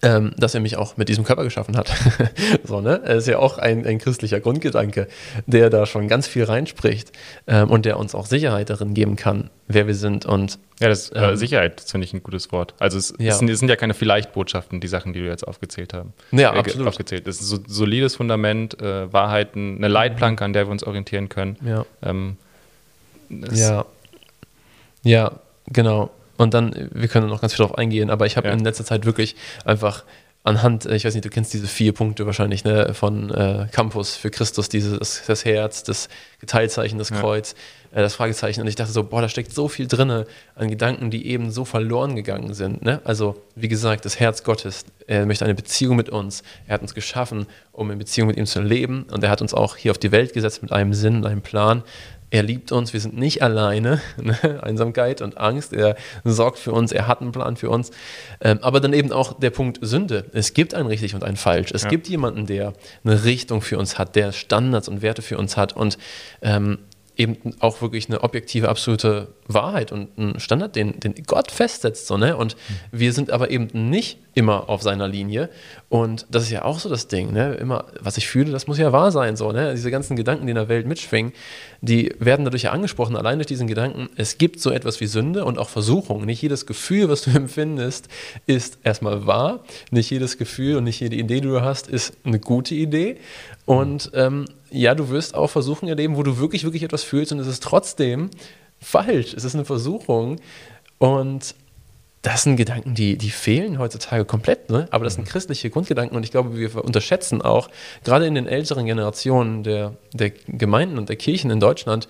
ähm, 0.00 0.32
dass 0.36 0.54
er 0.54 0.60
mich 0.60 0.76
auch 0.76 0.96
mit 0.96 1.08
diesem 1.08 1.24
Körper 1.24 1.44
geschaffen 1.44 1.76
hat. 1.76 1.92
so, 2.64 2.80
ne? 2.80 3.00
Das 3.04 3.18
ist 3.18 3.28
ja 3.28 3.38
auch 3.38 3.58
ein, 3.58 3.86
ein 3.86 3.98
christlicher 3.98 4.40
Grundgedanke, 4.40 5.08
der 5.46 5.70
da 5.70 5.86
schon 5.86 6.08
ganz 6.08 6.26
viel 6.26 6.44
reinspricht 6.44 7.12
ähm, 7.46 7.70
und 7.70 7.84
der 7.84 7.98
uns 7.98 8.14
auch 8.14 8.26
Sicherheit 8.26 8.70
darin 8.70 8.94
geben 8.94 9.16
kann, 9.16 9.50
wer 9.68 9.86
wir 9.86 9.94
sind 9.94 10.24
und 10.26 10.58
ja, 10.80 10.88
das 10.88 11.10
äh, 11.10 11.20
ähm, 11.20 11.36
Sicherheit 11.36 11.80
finde 11.80 12.06
ich 12.06 12.12
ein 12.12 12.24
gutes 12.24 12.50
Wort. 12.50 12.74
Also 12.80 12.98
es, 12.98 13.14
ja. 13.18 13.30
es, 13.30 13.38
sind, 13.38 13.48
es, 13.48 13.60
sind, 13.60 13.68
ja 13.68 13.76
keine 13.76 13.94
Vielleicht-Botschaften, 13.94 14.80
die 14.80 14.88
Sachen, 14.88 15.12
die 15.12 15.20
du 15.20 15.26
jetzt 15.26 15.46
aufgezählt 15.46 15.94
haben. 15.94 16.12
Ja, 16.32 16.54
äh, 16.54 16.58
absolut. 16.58 16.88
Aufgezählt. 16.88 17.28
Das 17.28 17.36
ist 17.36 17.42
ein 17.42 17.46
so, 17.46 17.58
solides 17.68 18.16
Fundament, 18.16 18.80
äh, 18.80 19.12
Wahrheiten, 19.12 19.76
eine 19.76 19.86
Leitplanke, 19.86 20.44
an 20.44 20.52
der 20.52 20.66
wir 20.66 20.72
uns 20.72 20.82
orientieren 20.82 21.28
können. 21.28 21.56
Ja. 21.64 21.86
Ähm, 22.02 22.36
ja. 23.52 23.84
Ja, 25.04 25.32
genau. 25.68 26.10
Und 26.36 26.54
dann, 26.54 26.88
wir 26.92 27.08
können 27.08 27.28
noch 27.28 27.40
ganz 27.40 27.54
viel 27.54 27.64
darauf 27.64 27.78
eingehen, 27.78 28.10
aber 28.10 28.26
ich 28.26 28.36
habe 28.36 28.48
ja. 28.48 28.54
in 28.54 28.60
letzter 28.60 28.84
Zeit 28.84 29.04
wirklich 29.04 29.36
einfach 29.64 30.04
anhand, 30.44 30.86
äh, 30.86 30.96
ich 30.96 31.04
weiß 31.04 31.14
nicht, 31.14 31.24
du 31.24 31.30
kennst 31.30 31.52
diese 31.54 31.66
vier 31.66 31.92
Punkte 31.92 32.26
wahrscheinlich, 32.26 32.64
ne, 32.64 32.94
von 32.94 33.30
äh, 33.30 33.66
Campus 33.70 34.16
für 34.16 34.30
Christus, 34.30 34.68
dieses, 34.68 35.22
das, 35.26 35.44
Herz, 35.44 35.82
das 35.84 36.08
Geteilzeichen, 36.40 36.98
das 36.98 37.10
Kreuz, 37.10 37.54
ja. 37.92 37.98
äh, 37.98 38.02
das 38.02 38.14
Fragezeichen. 38.14 38.60
Und 38.60 38.66
ich 38.66 38.74
dachte 38.74 38.92
so, 38.92 39.04
boah, 39.04 39.22
da 39.22 39.28
steckt 39.28 39.52
so 39.52 39.68
viel 39.68 39.86
drin 39.86 40.10
an 40.10 40.68
Gedanken, 40.68 41.10
die 41.10 41.26
eben 41.26 41.50
so 41.50 41.64
verloren 41.64 42.16
gegangen 42.16 42.54
sind. 42.54 42.82
Ne? 42.82 43.00
Also, 43.04 43.40
wie 43.54 43.68
gesagt, 43.68 44.04
das 44.04 44.18
Herz 44.18 44.42
Gottes, 44.42 44.84
er 45.06 45.26
möchte 45.26 45.44
eine 45.44 45.54
Beziehung 45.54 45.96
mit 45.96 46.10
uns. 46.10 46.42
Er 46.66 46.74
hat 46.74 46.82
uns 46.82 46.94
geschaffen, 46.94 47.46
um 47.72 47.90
in 47.90 47.98
Beziehung 47.98 48.28
mit 48.28 48.36
ihm 48.36 48.46
zu 48.46 48.60
leben. 48.60 49.04
Und 49.10 49.22
er 49.22 49.30
hat 49.30 49.42
uns 49.42 49.54
auch 49.54 49.76
hier 49.76 49.90
auf 49.92 49.98
die 49.98 50.12
Welt 50.12 50.32
gesetzt 50.32 50.62
mit 50.62 50.72
einem 50.72 50.94
Sinn, 50.94 51.16
und 51.16 51.26
einem 51.26 51.42
Plan. 51.42 51.82
Er 52.32 52.42
liebt 52.42 52.72
uns, 52.72 52.94
wir 52.94 53.00
sind 53.00 53.16
nicht 53.16 53.42
alleine. 53.42 54.00
Ne? 54.22 54.62
Einsamkeit 54.62 55.20
und 55.20 55.36
Angst, 55.38 55.72
er 55.72 55.96
sorgt 56.22 56.58
für 56.58 56.70
uns, 56.70 56.92
er 56.92 57.08
hat 57.08 57.20
einen 57.20 57.32
Plan 57.32 57.56
für 57.56 57.70
uns. 57.70 57.90
Ähm, 58.40 58.60
aber 58.62 58.78
dann 58.78 58.92
eben 58.92 59.10
auch 59.10 59.32
der 59.38 59.50
Punkt 59.50 59.80
Sünde. 59.82 60.26
Es 60.32 60.54
gibt 60.54 60.74
ein 60.74 60.86
richtig 60.86 61.14
und 61.16 61.24
ein 61.24 61.36
falsch. 61.36 61.72
Es 61.72 61.82
ja. 61.82 61.88
gibt 61.88 62.08
jemanden, 62.08 62.46
der 62.46 62.72
eine 63.04 63.24
Richtung 63.24 63.62
für 63.62 63.78
uns 63.78 63.98
hat, 63.98 64.14
der 64.14 64.30
Standards 64.30 64.88
und 64.88 65.02
Werte 65.02 65.22
für 65.22 65.38
uns 65.38 65.56
hat. 65.56 65.74
Und 65.74 65.98
ähm, 66.40 66.78
eben 67.16 67.36
auch 67.60 67.82
wirklich 67.82 68.08
eine 68.08 68.22
objektive, 68.22 68.68
absolute 68.68 69.28
Wahrheit 69.46 69.92
und 69.92 70.16
ein 70.18 70.40
Standard, 70.40 70.76
den, 70.76 70.98
den 70.98 71.14
Gott 71.26 71.50
festsetzt. 71.50 72.06
So, 72.06 72.16
ne? 72.16 72.36
Und 72.36 72.56
mhm. 72.56 72.98
wir 72.98 73.12
sind 73.12 73.30
aber 73.30 73.50
eben 73.50 73.68
nicht 73.90 74.18
immer 74.34 74.70
auf 74.70 74.82
seiner 74.82 75.08
Linie. 75.08 75.50
Und 75.90 76.26
das 76.30 76.44
ist 76.44 76.50
ja 76.50 76.64
auch 76.64 76.78
so 76.78 76.88
das 76.88 77.08
Ding. 77.08 77.32
Ne? 77.32 77.54
Immer, 77.54 77.86
was 78.00 78.16
ich 78.16 78.28
fühle, 78.28 78.50
das 78.50 78.66
muss 78.66 78.78
ja 78.78 78.92
wahr 78.92 79.12
sein. 79.12 79.36
So, 79.36 79.52
ne? 79.52 79.72
Diese 79.72 79.90
ganzen 79.90 80.16
Gedanken, 80.16 80.46
die 80.46 80.52
in 80.52 80.56
der 80.56 80.68
Welt 80.68 80.86
mitschwingen, 80.86 81.32
die 81.82 82.14
werden 82.18 82.44
dadurch 82.44 82.62
ja 82.62 82.72
angesprochen, 82.72 83.16
allein 83.16 83.38
durch 83.38 83.46
diesen 83.46 83.66
Gedanken, 83.66 84.08
es 84.16 84.38
gibt 84.38 84.60
so 84.60 84.70
etwas 84.70 85.00
wie 85.00 85.06
Sünde 85.06 85.44
und 85.44 85.58
auch 85.58 85.68
Versuchung. 85.68 86.24
Nicht 86.24 86.40
jedes 86.40 86.66
Gefühl, 86.66 87.10
was 87.10 87.22
du 87.22 87.30
empfindest, 87.34 88.08
ist 88.46 88.78
erstmal 88.84 89.26
wahr. 89.26 89.60
Nicht 89.90 90.10
jedes 90.10 90.38
Gefühl 90.38 90.76
und 90.76 90.84
nicht 90.84 91.00
jede 91.00 91.16
Idee, 91.16 91.40
die 91.40 91.48
du 91.48 91.60
hast, 91.60 91.88
ist 91.88 92.14
eine 92.24 92.40
gute 92.40 92.74
Idee. 92.74 93.18
Und 93.66 94.10
ähm, 94.14 94.46
ja, 94.72 94.94
du 94.94 95.10
wirst 95.10 95.34
auch 95.34 95.48
Versuchungen 95.48 95.90
erleben, 95.90 96.16
wo 96.16 96.22
du 96.22 96.38
wirklich, 96.38 96.64
wirklich 96.64 96.82
etwas 96.82 97.04
fühlst 97.04 97.32
und 97.32 97.38
es 97.38 97.46
ist 97.46 97.62
trotzdem 97.62 98.30
falsch. 98.80 99.34
Es 99.34 99.44
ist 99.44 99.54
eine 99.54 99.64
Versuchung. 99.64 100.40
Und 100.98 101.54
das 102.22 102.44
sind 102.44 102.56
Gedanken, 102.56 102.94
die, 102.94 103.18
die 103.18 103.30
fehlen 103.30 103.78
heutzutage 103.78 104.24
komplett, 104.24 104.70
ne? 104.70 104.86
aber 104.92 105.04
das 105.04 105.14
sind 105.14 105.24
mhm. 105.24 105.30
christliche 105.30 105.70
Grundgedanken 105.70 106.16
und 106.16 106.22
ich 106.22 106.30
glaube, 106.30 106.56
wir 106.56 106.84
unterschätzen 106.84 107.42
auch, 107.42 107.68
gerade 108.04 108.26
in 108.26 108.36
den 108.36 108.46
älteren 108.46 108.86
Generationen 108.86 109.64
der, 109.64 109.96
der 110.12 110.30
Gemeinden 110.30 110.98
und 110.98 111.08
der 111.08 111.16
Kirchen 111.16 111.50
in 111.50 111.58
Deutschland, 111.58 112.06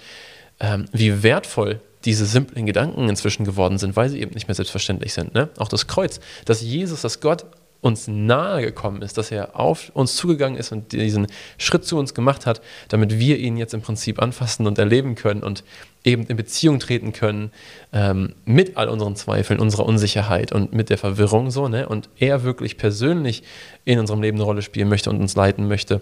ähm, 0.61 0.85
wie 0.93 1.23
wertvoll 1.23 1.81
diese 2.05 2.27
simplen 2.27 2.67
Gedanken 2.67 3.09
inzwischen 3.09 3.45
geworden 3.45 3.79
sind, 3.79 3.97
weil 3.97 4.11
sie 4.11 4.21
eben 4.21 4.35
nicht 4.35 4.49
mehr 4.49 4.55
selbstverständlich 4.55 5.15
sind. 5.15 5.35
Ne? 5.35 5.49
Auch 5.57 5.69
das 5.69 5.87
Kreuz, 5.87 6.21
dass 6.45 6.61
Jesus, 6.61 7.01
dass 7.01 7.21
Gott 7.21 7.47
uns 7.83 8.07
nahe 8.07 8.63
gekommen 8.63 9.03
ist, 9.03 9.19
dass 9.19 9.33
er 9.33 9.59
auf 9.59 9.91
uns 9.93 10.15
zugegangen 10.15 10.57
ist 10.57 10.71
und 10.71 10.93
diesen 10.93 11.27
Schritt 11.59 11.85
zu 11.85 11.99
uns 11.99 12.15
gemacht 12.15 12.47
hat, 12.47 12.63
damit 12.89 13.19
wir 13.19 13.39
ihn 13.39 13.57
jetzt 13.57 13.75
im 13.75 13.83
Prinzip 13.83 14.23
anfassen 14.23 14.69
und 14.69 14.79
erleben 14.79 15.17
können 15.17 15.43
und 15.43 15.65
eben 16.05 16.27
in 16.27 16.37
Beziehung 16.37 16.79
treten 16.79 17.13
können 17.13 17.51
ähm, 17.93 18.35
mit 18.45 18.77
all 18.77 18.89
unseren 18.89 19.17
Zweifeln, 19.17 19.59
unserer 19.59 19.85
Unsicherheit 19.85 20.53
und 20.53 20.73
mit 20.73 20.91
der 20.91 20.99
Verwirrung 20.99 21.51
so, 21.51 21.69
ne? 21.69 21.89
Und 21.89 22.09
er 22.19 22.45
wirklich 22.45 22.77
persönlich 22.77 23.43
in 23.85 23.99
unserem 23.99 24.23
Leben 24.23 24.37
eine 24.37 24.45
Rolle 24.45 24.63
spielen 24.63 24.89
möchte 24.89 25.11
und 25.11 25.21
uns 25.21 25.35
leiten 25.35 25.67
möchte. 25.67 26.01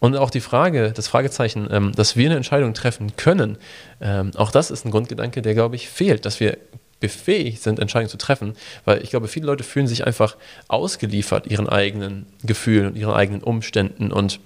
Und 0.00 0.16
auch 0.16 0.30
die 0.30 0.40
Frage, 0.40 0.92
das 0.92 1.08
Fragezeichen, 1.08 1.66
ähm, 1.70 1.92
dass 1.92 2.14
wir 2.14 2.26
eine 2.26 2.36
Entscheidung 2.36 2.74
treffen 2.74 3.16
können, 3.16 3.56
ähm, 4.02 4.32
auch 4.36 4.50
das 4.50 4.70
ist 4.70 4.84
ein 4.84 4.90
Grundgedanke, 4.90 5.40
der, 5.40 5.54
glaube 5.54 5.76
ich, 5.76 5.88
fehlt, 5.88 6.26
dass 6.26 6.40
wir 6.40 6.58
befähigt 7.02 7.62
sind, 7.62 7.80
Entscheidungen 7.80 8.08
zu 8.08 8.16
treffen, 8.16 8.54
weil 8.86 9.02
ich 9.02 9.10
glaube, 9.10 9.28
viele 9.28 9.44
Leute 9.46 9.64
fühlen 9.64 9.88
sich 9.88 10.06
einfach 10.06 10.36
ausgeliefert 10.68 11.48
ihren 11.48 11.68
eigenen 11.68 12.24
Gefühlen 12.44 12.86
und 12.86 12.96
ihren 12.96 13.12
eigenen 13.12 13.42
Umständen 13.42 14.10
und 14.10 14.40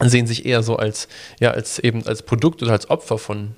sehen 0.00 0.26
sich 0.26 0.44
eher 0.44 0.62
so 0.62 0.76
als, 0.76 1.08
ja, 1.40 1.52
als 1.52 1.78
eben 1.78 2.06
als 2.06 2.22
Produkt 2.22 2.62
oder 2.62 2.72
als 2.72 2.90
Opfer 2.90 3.16
von, 3.16 3.54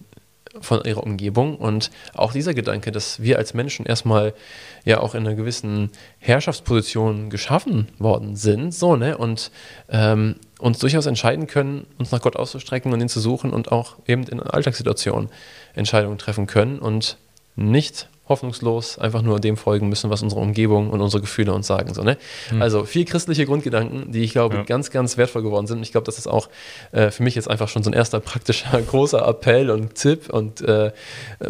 von 0.60 0.84
ihrer 0.84 1.02
Umgebung. 1.02 1.56
Und 1.56 1.90
auch 2.12 2.32
dieser 2.32 2.54
Gedanke, 2.54 2.92
dass 2.92 3.22
wir 3.22 3.38
als 3.38 3.54
Menschen 3.54 3.86
erstmal 3.86 4.34
ja 4.84 5.00
auch 5.00 5.14
in 5.14 5.26
einer 5.26 5.34
gewissen 5.34 5.90
Herrschaftsposition 6.18 7.30
geschaffen 7.30 7.88
worden 7.98 8.36
sind, 8.36 8.74
so, 8.74 8.96
ne, 8.96 9.16
und 9.16 9.50
ähm, 9.88 10.36
uns 10.58 10.78
durchaus 10.78 11.06
entscheiden 11.06 11.46
können, 11.46 11.86
uns 11.98 12.10
nach 12.10 12.20
Gott 12.20 12.36
auszustrecken 12.36 12.92
und 12.92 13.00
ihn 13.00 13.08
zu 13.08 13.20
suchen 13.20 13.50
und 13.50 13.72
auch 13.72 13.96
eben 14.06 14.24
in 14.24 14.40
Alltagssituationen 14.40 15.30
Entscheidungen 15.74 16.18
treffen 16.18 16.46
können 16.46 16.78
und 16.78 17.16
nicht 17.60 18.08
hoffnungslos 18.30 18.98
einfach 18.98 19.20
nur 19.20 19.40
dem 19.40 19.58
folgen 19.58 19.90
müssen, 19.90 20.08
was 20.08 20.22
unsere 20.22 20.40
Umgebung 20.40 20.88
und 20.88 21.02
unsere 21.02 21.20
Gefühle 21.20 21.52
uns 21.52 21.66
sagen. 21.66 21.92
So, 21.92 22.02
ne? 22.02 22.16
Mhm. 22.50 22.62
Also 22.62 22.84
vier 22.84 23.04
christliche 23.04 23.44
Grundgedanken, 23.44 24.12
die 24.12 24.22
ich 24.22 24.32
glaube 24.32 24.56
ja. 24.56 24.62
ganz, 24.62 24.90
ganz 24.90 25.18
wertvoll 25.18 25.42
geworden 25.42 25.66
sind. 25.66 25.78
Und 25.78 25.82
ich 25.82 25.92
glaube, 25.92 26.06
das 26.06 26.16
ist 26.16 26.28
auch 26.28 26.48
äh, 26.92 27.10
für 27.10 27.22
mich 27.22 27.34
jetzt 27.34 27.50
einfach 27.50 27.68
schon 27.68 27.82
so 27.82 27.90
ein 27.90 27.92
erster 27.92 28.20
praktischer 28.20 28.80
großer 28.88 29.26
Appell 29.26 29.68
und 29.68 29.96
Tipp 29.96 30.30
und 30.30 30.62
äh, 30.62 30.92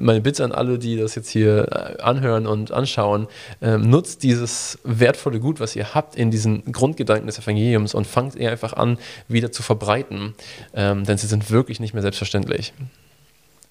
meine 0.01 0.23
Bitte 0.23 0.43
an 0.43 0.53
alle, 0.53 0.79
die 0.79 0.97
das 0.97 1.15
jetzt 1.15 1.29
hier 1.29 1.69
äh, 1.71 2.03
anhören 2.03 2.47
und 2.47 2.73
anschauen, 2.73 3.29
ähm, 3.61 3.89
nutzt 3.89 4.23
dieses 4.25 4.79
wertvolle 4.83 5.39
Gut, 5.39 5.61
was 5.61 5.77
ihr 5.77 5.95
habt 5.95 6.17
in 6.17 6.31
diesen 6.31 6.73
Grundgedanken 6.73 7.27
des 7.27 7.39
Evangeliums 7.39 7.95
und 7.95 8.07
fangt 8.07 8.35
ihr 8.37 8.51
einfach 8.51 8.73
an, 8.73 8.99
wieder 9.29 9.53
zu 9.53 9.63
verbreiten, 9.63 10.35
ähm, 10.75 11.05
denn 11.05 11.19
sie 11.19 11.27
sind 11.27 11.51
wirklich 11.51 11.79
nicht 11.79 11.93
mehr 11.93 12.03
selbstverständlich. 12.03 12.73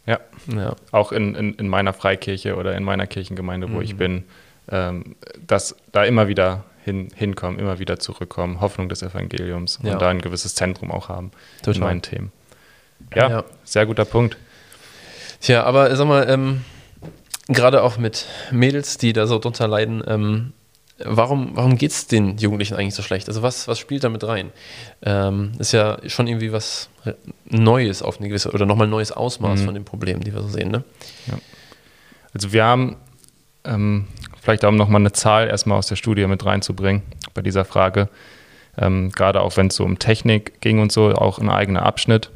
Ja. 0.09 0.19
ja. 0.47 0.75
Auch 0.91 1.11
in, 1.11 1.35
in, 1.35 1.53
in, 1.53 1.67
meiner 1.67 1.93
Freikirche 1.93 2.55
oder 2.55 2.75
in 2.75 2.83
meiner 2.83 3.05
Kirchengemeinde, 3.05 3.69
wo 3.71 3.75
mhm. 3.75 3.81
ich 3.83 3.95
bin, 3.95 4.23
ähm, 4.71 5.15
dass 5.45 5.75
da 5.91 6.03
immer 6.03 6.27
wieder 6.27 6.65
hin, 6.83 7.09
hinkommen, 7.13 7.59
immer 7.59 7.77
wieder 7.77 7.99
zurückkommen, 7.99 8.59
Hoffnung 8.59 8.89
des 8.89 9.03
Evangeliums 9.03 9.79
ja. 9.83 9.93
und 9.93 10.01
da 10.01 10.09
ein 10.09 10.21
gewisses 10.21 10.55
Zentrum 10.55 10.89
auch 10.91 11.09
haben 11.09 11.29
Total. 11.59 11.75
in 11.75 11.81
meinen 11.81 12.01
Themen. 12.01 12.31
Ja, 13.13 13.29
ja, 13.29 13.43
sehr 13.63 13.85
guter 13.85 14.05
Punkt. 14.05 14.37
Tja, 15.41 15.63
aber 15.63 15.95
sag 15.95 16.07
mal, 16.07 16.27
ähm, 16.27 16.65
gerade 17.47 17.83
auch 17.83 17.97
mit 17.97 18.25
Mädels, 18.51 18.97
die 18.97 19.13
da 19.13 19.27
so 19.27 19.37
drunter 19.37 19.67
leiden, 19.67 20.03
ähm, 20.07 20.53
warum, 21.05 21.51
warum 21.53 21.77
geht 21.77 21.91
es 21.91 22.07
den 22.07 22.37
Jugendlichen 22.37 22.75
eigentlich 22.75 22.95
so 22.95 23.03
schlecht? 23.03 23.27
Also 23.27 23.41
was, 23.41 23.67
was 23.67 23.79
spielt 23.79 24.03
da 24.03 24.09
mit 24.09 24.23
rein? 24.23 24.51
Ähm, 25.01 25.53
ist 25.59 25.71
ja 25.71 25.97
schon 26.07 26.27
irgendwie 26.27 26.51
was 26.51 26.89
Neues 27.45 28.01
auf 28.01 28.19
eine 28.19 28.27
gewisse, 28.27 28.51
oder 28.51 28.65
nochmal 28.65 28.87
ein 28.87 28.91
neues 28.91 29.11
Ausmaß 29.11 29.61
mhm. 29.61 29.65
von 29.65 29.73
den 29.73 29.85
Problemen, 29.85 30.21
die 30.21 30.33
wir 30.33 30.41
so 30.41 30.49
sehen, 30.49 30.71
ne? 30.71 30.83
Ja. 31.27 31.37
Also 32.33 32.53
wir 32.53 32.63
haben, 32.63 32.97
ähm, 33.63 34.07
vielleicht 34.41 34.63
auch 34.65 34.71
nochmal 34.71 35.01
eine 35.01 35.11
Zahl 35.11 35.47
erstmal 35.47 35.77
aus 35.77 35.87
der 35.87 35.95
Studie 35.95 36.25
mit 36.27 36.45
reinzubringen 36.45 37.01
bei 37.33 37.41
dieser 37.41 37.65
Frage, 37.65 38.09
ähm, 38.77 39.11
gerade 39.11 39.41
auch 39.41 39.57
wenn 39.57 39.67
es 39.67 39.75
so 39.75 39.83
um 39.83 39.99
Technik 39.99 40.61
ging 40.61 40.79
und 40.79 40.91
so, 40.91 41.13
auch 41.13 41.39
ein 41.39 41.49
eigener 41.49 41.83
Abschnitt, 41.85 42.29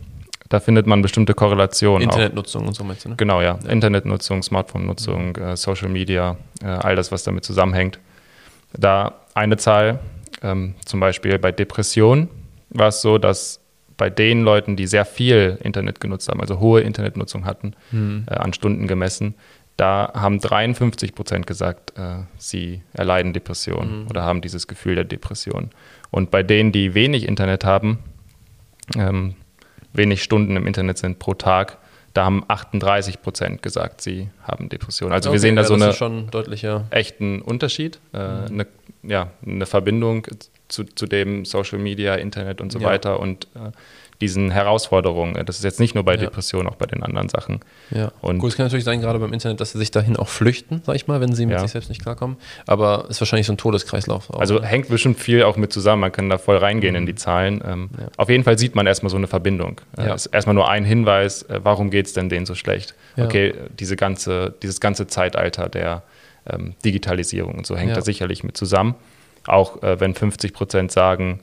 da 0.49 0.59
findet 0.59 0.87
man 0.87 1.01
bestimmte 1.01 1.33
Korrelationen. 1.33 2.03
Internetnutzung 2.03 2.63
auch. 2.63 2.67
und 2.67 2.73
so 2.75 2.83
meinst 2.83 3.05
du, 3.05 3.09
ne? 3.09 3.15
Genau, 3.15 3.41
ja. 3.41 3.59
ja. 3.63 3.69
Internetnutzung, 3.69 4.43
Smartphone-Nutzung, 4.43 5.29
mhm. 5.29 5.43
äh, 5.43 5.57
Social 5.57 5.89
Media, 5.89 6.37
äh, 6.61 6.67
all 6.67 6.95
das, 6.95 7.11
was 7.11 7.23
damit 7.23 7.43
zusammenhängt. 7.43 7.99
Da 8.77 9.21
eine 9.33 9.57
Zahl, 9.57 9.99
ähm, 10.41 10.75
zum 10.85 10.99
Beispiel 10.99 11.39
bei 11.39 11.51
Depressionen 11.51 12.29
war 12.69 12.87
es 12.87 13.01
so, 13.01 13.17
dass 13.17 13.59
bei 13.97 14.09
den 14.09 14.43
Leuten, 14.43 14.75
die 14.75 14.87
sehr 14.87 15.05
viel 15.05 15.57
Internet 15.61 15.99
genutzt 15.99 16.27
haben, 16.27 16.41
also 16.41 16.59
hohe 16.59 16.81
Internetnutzung 16.81 17.45
hatten, 17.45 17.73
mhm. 17.91 18.25
äh, 18.29 18.35
an 18.35 18.53
Stunden 18.53 18.87
gemessen, 18.87 19.35
da 19.77 20.11
haben 20.13 20.39
53 20.39 21.15
Prozent 21.15 21.47
gesagt, 21.47 21.97
äh, 21.97 22.23
sie 22.37 22.81
erleiden 22.93 23.33
Depressionen 23.33 24.03
mhm. 24.03 24.07
oder 24.07 24.23
haben 24.23 24.41
dieses 24.41 24.67
Gefühl 24.67 24.95
der 24.95 25.03
Depression. 25.03 25.71
Und 26.11 26.31
bei 26.31 26.43
denen, 26.43 26.71
die 26.71 26.93
wenig 26.93 27.27
Internet 27.27 27.65
haben, 27.65 27.99
ähm, 28.95 29.35
wenig 29.93 30.21
Stunden 30.23 30.55
im 30.55 30.67
Internet 30.67 30.97
sind 30.97 31.19
pro 31.19 31.33
Tag, 31.33 31.77
da 32.13 32.25
haben 32.25 32.43
38 32.47 33.21
Prozent 33.21 33.61
gesagt, 33.61 34.01
sie 34.01 34.29
haben 34.43 34.69
Depressionen. 34.69 35.13
Also 35.13 35.29
okay, 35.29 35.35
wir 35.35 35.39
sehen 35.39 35.55
da 35.55 35.63
ja, 35.63 35.67
so 35.67 35.73
einen 35.73 35.93
schon 35.93 36.29
deutlicher. 36.29 36.85
echten 36.91 37.41
Unterschied, 37.41 37.99
äh, 38.13 38.17
mhm. 38.17 38.45
eine, 38.47 38.67
ja, 39.03 39.31
eine 39.45 39.65
Verbindung 39.65 40.27
zu, 40.67 40.83
zu 40.83 41.05
dem 41.07 41.45
Social 41.45 41.79
Media, 41.79 42.15
Internet 42.15 42.61
und 42.61 42.71
so 42.71 42.79
ja. 42.79 42.87
weiter 42.87 43.19
und 43.19 43.47
äh, 43.55 43.71
diesen 44.23 44.51
Herausforderungen. 44.51 45.45
Das 45.45 45.57
ist 45.57 45.65
jetzt 45.65 45.81
nicht 45.81 45.95
nur 45.95 46.05
bei 46.05 46.13
ja. 46.13 46.21
Depressionen, 46.21 46.69
auch 46.69 46.75
bei 46.75 46.85
den 46.85 47.03
anderen 47.03 47.27
Sachen. 47.27 47.59
Ja. 47.91 48.13
Und 48.21 48.39
Gut, 48.39 48.51
es 48.51 48.55
kann 48.55 48.65
natürlich 48.65 48.85
sein, 48.85 49.01
gerade 49.01 49.19
beim 49.19 49.33
Internet, 49.33 49.59
dass 49.59 49.73
sie 49.73 49.77
sich 49.77 49.91
dahin 49.91 50.15
auch 50.15 50.29
flüchten, 50.29 50.81
sag 50.85 50.95
ich 50.95 51.07
mal, 51.07 51.19
wenn 51.19 51.35
sie 51.35 51.45
mit 51.45 51.55
ja. 51.55 51.59
sich 51.59 51.71
selbst 51.71 51.89
nicht 51.89 52.01
klarkommen. 52.01 52.37
Aber 52.65 53.07
ist 53.09 53.19
wahrscheinlich 53.19 53.47
so 53.47 53.53
ein 53.53 53.57
Todeskreislauf. 53.57 54.29
Auch, 54.29 54.39
also 54.39 54.59
ne? 54.59 54.65
hängt 54.65 54.87
bestimmt 54.87 55.19
viel 55.19 55.43
auch 55.43 55.57
mit 55.57 55.73
zusammen. 55.73 55.99
Man 55.99 56.13
kann 56.13 56.29
da 56.29 56.37
voll 56.37 56.55
reingehen 56.55 56.93
mhm. 56.93 56.99
in 56.99 57.05
die 57.05 57.15
Zahlen. 57.15 57.61
Ähm, 57.65 57.89
ja. 57.99 58.07
Auf 58.15 58.29
jeden 58.29 58.45
Fall 58.45 58.57
sieht 58.57 58.75
man 58.75 58.87
erstmal 58.87 59.09
so 59.09 59.17
eine 59.17 59.27
Verbindung. 59.27 59.81
Äh, 59.97 60.07
ja. 60.07 60.13
ist 60.13 60.27
erstmal 60.27 60.55
nur 60.55 60.69
ein 60.69 60.85
Hinweis, 60.85 61.43
äh, 61.43 61.59
warum 61.61 61.91
geht 61.91 62.05
es 62.05 62.13
denn 62.13 62.29
denen 62.29 62.45
so 62.45 62.55
schlecht? 62.55 62.95
Okay, 63.17 63.53
diese 63.77 63.95
ganze, 63.95 64.55
dieses 64.63 64.79
ganze 64.79 65.05
Zeitalter 65.05 65.69
der 65.69 66.01
ähm, 66.49 66.73
Digitalisierung 66.83 67.55
und 67.55 67.67
so 67.67 67.75
hängt 67.75 67.95
da 67.95 68.01
sicherlich 68.01 68.43
mit 68.43 68.57
zusammen. 68.57 68.95
Auch 69.45 69.83
äh, 69.83 69.99
wenn 69.99 70.15
50 70.15 70.53
Prozent 70.53 70.91
sagen, 70.91 71.41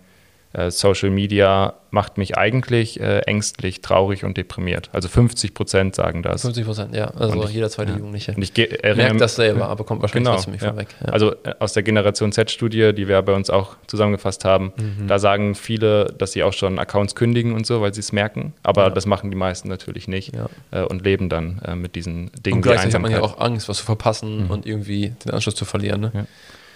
Social 0.70 1.10
Media 1.10 1.74
macht 1.90 2.18
mich 2.18 2.36
eigentlich 2.36 3.00
äh, 3.00 3.20
ängstlich, 3.20 3.82
traurig 3.82 4.24
und 4.24 4.36
deprimiert. 4.36 4.90
Also 4.92 5.08
50 5.08 5.54
Prozent 5.54 5.94
sagen 5.94 6.22
das. 6.22 6.42
50 6.42 6.64
Prozent, 6.64 6.94
ja. 6.94 7.06
Also 7.08 7.44
ich, 7.44 7.50
jeder 7.50 7.68
zweite 7.70 7.92
ja. 7.92 7.98
Jugendliche. 7.98 8.32
Und 8.32 8.42
ich 8.42 8.56
merkt 8.56 9.20
das 9.20 9.36
selber, 9.36 9.68
aber 9.68 9.84
kommt 9.84 10.02
wahrscheinlich 10.02 10.24
genau, 10.24 10.36
trotzdem 10.36 10.52
nicht 10.52 10.62
ja. 10.62 10.70
vorweg. 10.70 10.88
Ja. 11.04 11.12
Also 11.12 11.34
äh, 11.44 11.54
aus 11.58 11.72
der 11.72 11.82
Generation 11.82 12.32
Z-Studie, 12.32 12.92
die 12.94 13.08
wir 13.08 13.20
bei 13.22 13.32
uns 13.32 13.50
auch 13.50 13.76
zusammengefasst 13.86 14.44
haben, 14.44 14.72
mhm. 14.76 15.08
da 15.08 15.18
sagen 15.18 15.54
viele, 15.54 16.06
dass 16.18 16.32
sie 16.32 16.42
auch 16.42 16.52
schon 16.52 16.78
Accounts 16.78 17.14
kündigen 17.14 17.54
und 17.54 17.66
so, 17.66 17.80
weil 17.80 17.92
sie 17.92 18.00
es 18.00 18.12
merken. 18.12 18.52
Aber 18.62 18.90
das 18.90 19.06
machen 19.06 19.30
die 19.30 19.36
meisten 19.36 19.68
natürlich 19.68 20.08
nicht 20.08 20.32
äh, 20.70 20.82
und 20.82 21.04
leben 21.04 21.28
dann 21.28 21.60
äh, 21.64 21.74
mit 21.74 21.94
diesen 21.94 22.30
Dingen. 22.44 22.56
Und 22.56 22.62
gleichzeitig 22.62 22.94
hat 22.94 23.02
man 23.02 23.12
ja 23.12 23.22
auch 23.22 23.40
Angst, 23.40 23.68
was 23.68 23.78
zu 23.78 23.84
verpassen 23.84 24.44
mhm. 24.44 24.50
und 24.50 24.66
irgendwie 24.66 25.12
den 25.24 25.32
Anschluss 25.32 25.54
zu 25.54 25.64
verlieren. 25.64 26.00
Ne? 26.00 26.26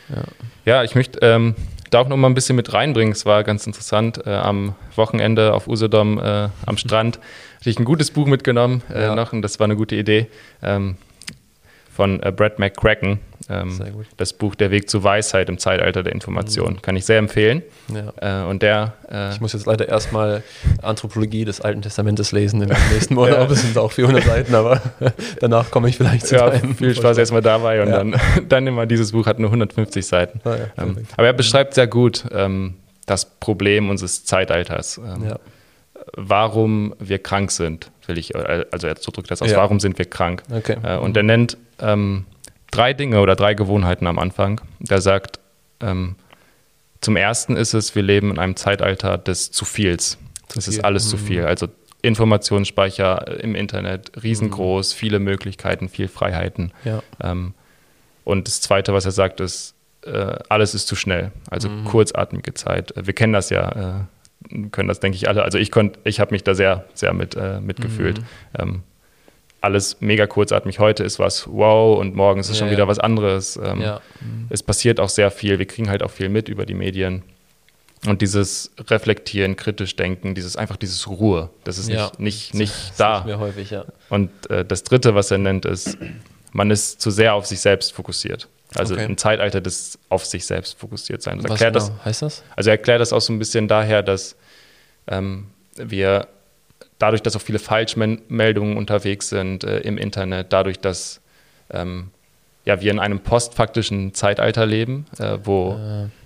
Ja. 0.09 0.23
ja, 0.65 0.85
ich 0.85 0.95
möchte 0.95 1.19
ähm, 1.23 1.55
da 1.91 2.01
auch 2.01 2.09
noch 2.09 2.17
mal 2.17 2.29
ein 2.29 2.35
bisschen 2.35 2.57
mit 2.57 2.73
reinbringen. 2.73 3.13
Es 3.13 3.25
war 3.25 3.45
ganz 3.45 3.67
interessant. 3.67 4.27
Äh, 4.27 4.31
am 4.31 4.75
Wochenende 4.97 5.55
auf 5.55 5.69
Usedom 5.69 6.19
äh, 6.19 6.49
am 6.67 6.77
Strand 6.77 7.19
hatte 7.61 7.71
ich 7.71 7.79
ein 7.79 7.85
gutes 7.85 8.11
Buch 8.11 8.27
mitgenommen 8.27 8.83
äh, 8.93 9.03
ja. 9.03 9.15
noch 9.15 9.33
und 9.33 9.43
das 9.43 9.59
war 9.61 9.65
eine 9.65 9.77
gute 9.77 9.97
Idee. 9.97 10.27
Ähm, 10.63 10.97
von 11.95 12.23
äh, 12.23 12.33
Brad 12.33 12.59
McCracken. 12.59 13.21
Ähm, 13.49 13.79
das 14.17 14.33
Buch 14.33 14.55
Der 14.55 14.71
Weg 14.71 14.89
zur 14.89 15.05
Weisheit 15.05 15.51
im 15.51 15.59
Zeitalter 15.59 16.03
der 16.03 16.15
Information. 16.15 16.75
Mhm. 16.75 16.83
Kann 16.83 16.97
ich 16.97 17.05
sehr 17.05 17.19
empfehlen. 17.19 17.63
Ja. 17.93 18.45
Äh, 18.45 18.49
und 18.49 18.63
der. 18.63 18.95
Äh, 19.11 19.33
ich 19.33 19.41
muss 19.41 19.53
jetzt 19.53 19.67
leider 19.67 19.87
erstmal 19.87 20.43
Anthropologie 20.81 21.45
des 21.45 21.61
Alten 21.61 21.83
Testamentes 21.83 22.33
lesen 22.33 22.63
im 22.63 22.71
nächsten 22.93 23.15
Monat. 23.15 23.51
Es 23.55 23.63
sind 23.63 23.77
auch 23.77 23.93
400 23.93 24.25
Seiten, 24.25 24.55
aber 24.55 24.81
danach 25.41 25.71
komme 25.71 25.89
ich 25.89 25.97
vielleicht 25.97 26.27
zu 26.27 26.37
ja, 26.37 26.51
Viel 26.51 26.95
Spaß 26.95 27.19
erstmal 27.19 27.43
dabei 27.43 27.83
und 27.83 27.89
ja. 27.89 27.99
dann, 27.99 28.17
dann 28.49 28.67
immer 28.67 28.87
dieses 28.87 29.13
Buch 29.13 29.27
hat 29.27 29.39
nur 29.39 29.51
150 29.51 30.07
Seiten. 30.07 30.41
Ah, 30.45 30.57
ähm, 30.79 31.07
aber 31.17 31.27
er 31.27 31.33
beschreibt 31.35 31.75
sehr 31.75 31.87
gut 31.87 32.25
ähm, 32.33 32.75
das 33.07 33.27
Problem 33.27 33.91
unseres 33.91 34.25
Zeitalters. 34.25 34.99
Ähm, 34.99 35.29
ja 35.29 35.39
warum 36.17 36.95
wir 36.99 37.19
krank 37.19 37.51
sind, 37.51 37.91
will 38.07 38.19
ich, 38.19 38.35
also 38.37 38.87
er 38.87 38.95
drückt 38.95 39.31
das 39.31 39.43
aus, 39.43 39.51
ja. 39.51 39.57
warum 39.57 39.81
sind 39.81 39.99
wir 39.99 40.05
krank? 40.05 40.43
Okay. 40.51 40.77
Äh, 40.83 40.99
und 40.99 41.17
er 41.17 41.23
nennt 41.23 41.57
ähm, 41.81 42.27
drei 42.71 42.93
Dinge 42.93 43.21
oder 43.21 43.37
drei 43.37 43.55
Gewohnheiten 43.55 44.07
am 44.07 44.19
Anfang. 44.19 44.61
Der 44.79 45.01
sagt, 45.01 45.41
ähm, 45.81 46.17
zum 47.01 47.17
ersten 47.17 47.57
ist 47.57 47.75
es, 47.75 47.95
wir 47.95 48.03
leben 48.03 48.31
in 48.31 48.39
einem 48.39 48.57
Zeitalter 48.57 49.19
des 49.19 49.51
zu 49.51 49.65
viels. 49.65 50.19
Es 50.57 50.69
ist 50.69 50.85
alles 50.85 51.07
mhm. 51.07 51.11
zu 51.11 51.17
viel. 51.19 51.45
Also 51.45 51.69
Informationsspeicher 52.03 53.43
im 53.43 53.55
Internet, 53.55 54.13
riesengroß, 54.23 54.95
mhm. 54.95 54.99
viele 54.99 55.19
Möglichkeiten, 55.19 55.89
viel 55.89 56.09
Freiheiten. 56.09 56.73
Ja. 56.85 57.03
Ähm, 57.23 57.55
und 58.25 58.47
das 58.47 58.61
Zweite, 58.61 58.93
was 58.93 59.05
er 59.05 59.11
sagt, 59.11 59.41
ist, 59.41 59.75
äh, 60.05 60.37
alles 60.49 60.75
ist 60.75 60.87
zu 60.87 60.97
schnell. 60.97 61.33
Also 61.51 61.69
mhm. 61.69 61.85
kurzatmige 61.85 62.55
Zeit. 62.55 62.93
Wir 62.97 63.15
kennen 63.15 63.33
das 63.33 63.51
ja. 63.51 63.69
Äh, 63.71 64.05
können 64.73 64.89
das, 64.89 65.01
denke 65.01 65.17
ich, 65.17 65.29
alle. 65.29 65.43
Also 65.43 65.59
ich 65.59 65.71
konnte, 65.71 65.99
ich 66.05 66.21
habe 66.21 66.33
mich 66.33 66.45
da 66.45 66.55
sehr, 66.55 66.85
sehr 66.95 67.13
mit, 67.13 67.37
äh, 67.37 67.61
mitgefühlt. 67.61 68.21
Mhm. 68.21 68.25
Ähm, 68.59 68.83
alles 69.61 69.97
mega 70.01 70.27
kurzatmig. 70.27 70.79
Heute 70.79 71.05
ist 71.05 71.19
was 71.19 71.47
wow 71.49 71.99
und 71.99 72.15
morgen 72.15 72.41
ist 72.41 72.51
es 72.51 72.59
ja, 72.59 72.65
schon 72.65 72.71
wieder 72.71 72.87
was 72.87 72.99
anderes. 72.99 73.57
Ähm, 73.57 73.81
ja. 73.81 74.01
mhm. 74.21 74.47
Es 74.51 74.63
passiert 74.63 75.01
auch 75.01 75.09
sehr 75.09 75.31
viel. 75.31 75.59
Wir 75.59 75.67
kriegen 75.67 75.89
halt 75.89 76.03
auch 76.03 76.11
viel 76.11 76.29
mit 76.29 76.49
über 76.49 76.67
die 76.67 76.75
Medien. 76.75 77.23
Und 78.07 78.21
dieses 78.21 78.71
Reflektieren, 78.79 79.57
kritisch 79.57 79.97
denken, 79.97 80.35
dieses 80.35 80.57
einfach 80.57 80.77
dieses 80.77 81.09
Ruhe, 81.09 81.49
das 81.65 81.79
ist 81.79 81.89
ja. 81.89 82.13
nicht, 82.19 82.21
nicht, 82.21 82.55
nicht 82.55 82.91
das 82.91 82.97
da. 82.97 83.25
Mir 83.25 83.39
häufig, 83.39 83.71
ja. 83.71 83.87
Und 84.11 84.31
äh, 84.51 84.63
das 84.63 84.85
dritte, 84.85 85.15
was 85.15 85.31
er 85.31 85.39
nennt, 85.39 85.65
ist, 85.65 85.97
man 86.53 86.71
ist 86.71 87.01
zu 87.01 87.11
sehr 87.11 87.33
auf 87.33 87.47
sich 87.47 87.61
selbst 87.61 87.95
fokussiert. 87.95 88.49
Also 88.75 88.95
okay. 88.95 89.05
ein 89.05 89.17
Zeitalter 89.17 89.61
des 89.61 89.99
auf 90.09 90.27
sich 90.27 90.45
selbst 90.45 90.79
fokussiert 90.79 91.23
sein. 91.23 91.43
Was 91.43 91.59
genau 91.59 91.71
das, 91.71 91.93
heißt 92.05 92.23
das? 92.23 92.43
Also 92.57 92.71
er 92.71 92.77
erklärt 92.77 93.01
das 93.01 93.13
auch 93.13 93.21
so 93.21 93.33
ein 93.33 93.39
bisschen 93.39 93.69
daher, 93.69 94.03
dass 94.03 94.37
ähm, 95.09 95.47
wir 95.77 96.29
dadurch, 96.99 97.23
dass 97.23 97.37
auch 97.37 97.41
viele 97.41 97.59
Falschmeldungen 97.59 98.77
unterwegs 98.77 99.29
sind 99.29 99.65
äh, 99.65 99.81
im 99.81 99.99
Internet, 99.99 100.53
dadurch, 100.53 100.79
dass 100.81 101.21
ähm, 101.71 102.11
ja, 102.65 102.81
wir 102.81 102.91
in 102.91 102.99
einem 102.99 103.21
postfaktischen 103.21 104.15
Zeitalter 104.15 104.65
leben, 104.65 105.07
äh, 105.19 105.39
wo 105.45 105.79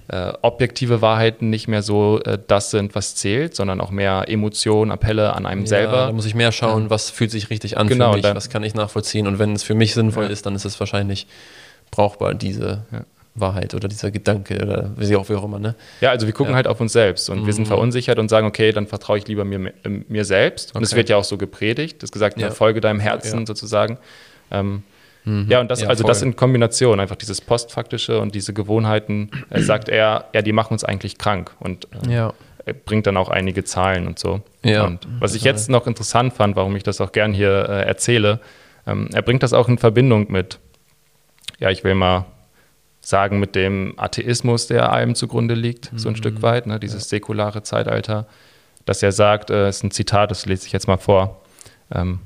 äh, 0.09 0.33
objektive 0.43 1.03
Wahrheiten 1.03 1.51
nicht 1.51 1.69
mehr 1.69 1.83
so 1.83 2.21
äh, 2.23 2.39
das 2.47 2.71
sind, 2.71 2.95
was 2.95 3.15
zählt, 3.17 3.55
sondern 3.57 3.81
auch 3.81 3.91
mehr 3.91 4.25
Emotionen, 4.29 4.91
Appelle 4.91 5.35
an 5.35 5.45
einem 5.47 5.63
Ja, 5.63 5.67
selber. 5.67 6.07
Da 6.07 6.13
muss 6.13 6.25
ich 6.27 6.35
mehr 6.35 6.53
schauen, 6.53 6.91
was 6.91 7.11
fühlt 7.11 7.31
sich 7.31 7.51
richtig 7.51 7.77
an 7.77 7.89
Genau, 7.89 8.11
für 8.13 8.17
mich, 8.19 8.23
dann- 8.23 8.37
was 8.37 8.49
kann 8.51 8.63
ich 8.63 8.75
nachvollziehen. 8.75 9.27
Und 9.27 9.39
wenn 9.39 9.53
es 9.53 9.63
für 9.65 9.75
mich 9.75 9.95
sinnvoll 9.95 10.25
Ja. 10.25 10.31
ist, 10.31 10.47
dann 10.47 10.55
ist 10.55 10.65
es 10.65 10.79
wahrscheinlich 10.81 11.27
brauchbar, 11.91 12.35
diese 12.35 12.85
Ja. 12.93 13.01
Wahrheit 13.41 13.75
oder 13.75 13.89
dieser 13.89 14.11
Gedanke 14.11 14.57
oder 14.63 14.91
wie 14.97 15.17
auch, 15.17 15.29
wie 15.29 15.35
auch 15.35 15.45
immer. 15.45 15.59
Ne? 15.59 15.75
Ja, 16.01 16.11
also 16.11 16.27
wir 16.27 16.33
gucken 16.35 16.51
Ja. 16.53 16.57
halt 16.57 16.67
auf 16.67 16.81
uns 16.81 16.93
selbst 16.93 17.29
und 17.31 17.47
wir 17.47 17.53
sind 17.53 17.65
Mhm. 17.65 17.69
verunsichert 17.69 18.19
und 18.19 18.29
sagen, 18.29 18.47
okay, 18.47 18.73
dann 18.73 18.87
vertraue 18.87 19.19
ich 19.19 19.27
lieber 19.29 19.45
mir, 19.45 19.73
äh, 19.85 19.89
mir 20.09 20.25
selbst. 20.25 20.75
Und 20.75 20.83
es 20.83 20.95
wird 20.95 21.09
ja 21.09 21.17
auch 21.17 21.25
so 21.25 21.37
gepredigt, 21.39 22.03
das 22.03 22.11
gesagt, 22.13 22.39
Ja. 22.41 22.51
folge 22.51 22.81
deinem 22.81 23.01
Herzen 23.01 23.41
Ja. 23.41 23.47
sozusagen. 23.47 23.99
Ähm, 24.51 24.83
Ja, 25.49 25.61
und 25.61 25.71
das, 25.71 25.85
also 25.85 26.05
das 26.05 26.23
in 26.23 26.37
Kombination, 26.37 27.01
einfach 27.01 27.17
dieses 27.17 27.43
Postfaktische 27.43 28.19
und 28.19 28.35
diese 28.35 28.55
Gewohnheiten, 28.55 29.31
äh, 29.51 29.61
sagt 29.61 29.91
er, 29.91 30.25
ja, 30.33 30.41
die 30.41 30.53
machen 30.53 30.73
uns 30.73 30.85
eigentlich 30.85 31.19
krank 31.19 31.55
und 31.61 31.87
äh, 32.65 32.73
bringt 32.87 33.07
dann 33.07 33.19
auch 33.19 33.29
einige 33.29 33.63
Zahlen 33.65 34.07
und 34.07 34.19
so. 34.19 34.41
Und 34.63 35.01
was 35.21 35.35
ich 35.35 35.43
jetzt 35.43 35.69
noch 35.69 35.87
interessant 35.87 36.33
fand, 36.33 36.57
warum 36.57 36.75
ich 36.77 36.83
das 36.83 37.01
auch 37.03 37.13
gern 37.13 37.35
hier 37.35 37.69
äh, 37.69 37.83
erzähle, 37.87 38.41
ähm, 38.87 39.11
er 39.13 39.21
bringt 39.21 39.43
das 39.43 39.53
auch 39.53 39.69
in 39.69 39.77
Verbindung 39.77 40.33
mit, 40.33 40.61
ja, 41.59 41.69
ich 41.71 41.85
will 41.85 41.95
mal 41.95 42.25
sagen, 43.09 43.41
mit 43.41 43.55
dem 43.55 43.95
Atheismus, 43.97 44.67
der 44.67 44.93
allem 44.93 45.15
zugrunde 45.15 45.55
liegt, 45.55 45.91
so 45.97 46.11
ein 46.11 46.17
Stück 46.17 46.43
weit, 46.43 46.67
ne, 46.67 46.79
dieses 46.79 47.09
säkulare 47.09 47.63
Zeitalter, 47.63 48.27
dass 48.85 49.03
er 49.03 49.13
sagt, 49.13 49.49
äh, 49.49 49.71
ist 49.71 49.83
ein 49.83 49.91
Zitat, 49.91 50.31
das 50.31 50.45
lese 50.45 50.67
ich 50.67 50.73
jetzt 50.73 50.89
mal 50.89 50.99
vor, 50.99 51.41
ähm, 51.91 52.21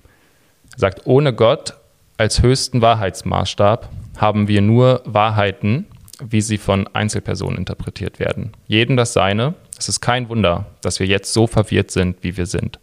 sagt, 0.77 1.03
ohne 1.07 1.33
Gott 1.33 1.75
als 2.17 2.43
höchsten 2.43 2.83
Wahrheitsmaßstab 2.83 3.91
haben 4.17 4.49
wir 4.49 4.61
nur 4.61 5.03
Wahrheiten, 5.05 5.87
wie 6.21 6.41
sie 6.41 6.59
von 6.59 6.89
Einzelpersonen 6.89 7.59
interpretiert 7.59 8.19
werden. 8.19 8.51
Jedem 8.67 8.97
das 8.97 9.13
Seine. 9.13 9.55
Es 9.79 9.89
ist 9.89 10.01
kein 10.01 10.29
Wunder, 10.29 10.67
dass 10.81 10.99
wir 10.99 11.07
jetzt 11.07 11.33
so 11.33 11.47
verwirrt 11.47 11.93
sind, 11.93 12.25
wie 12.25 12.37
wir 12.37 12.47
sind. 12.47 12.81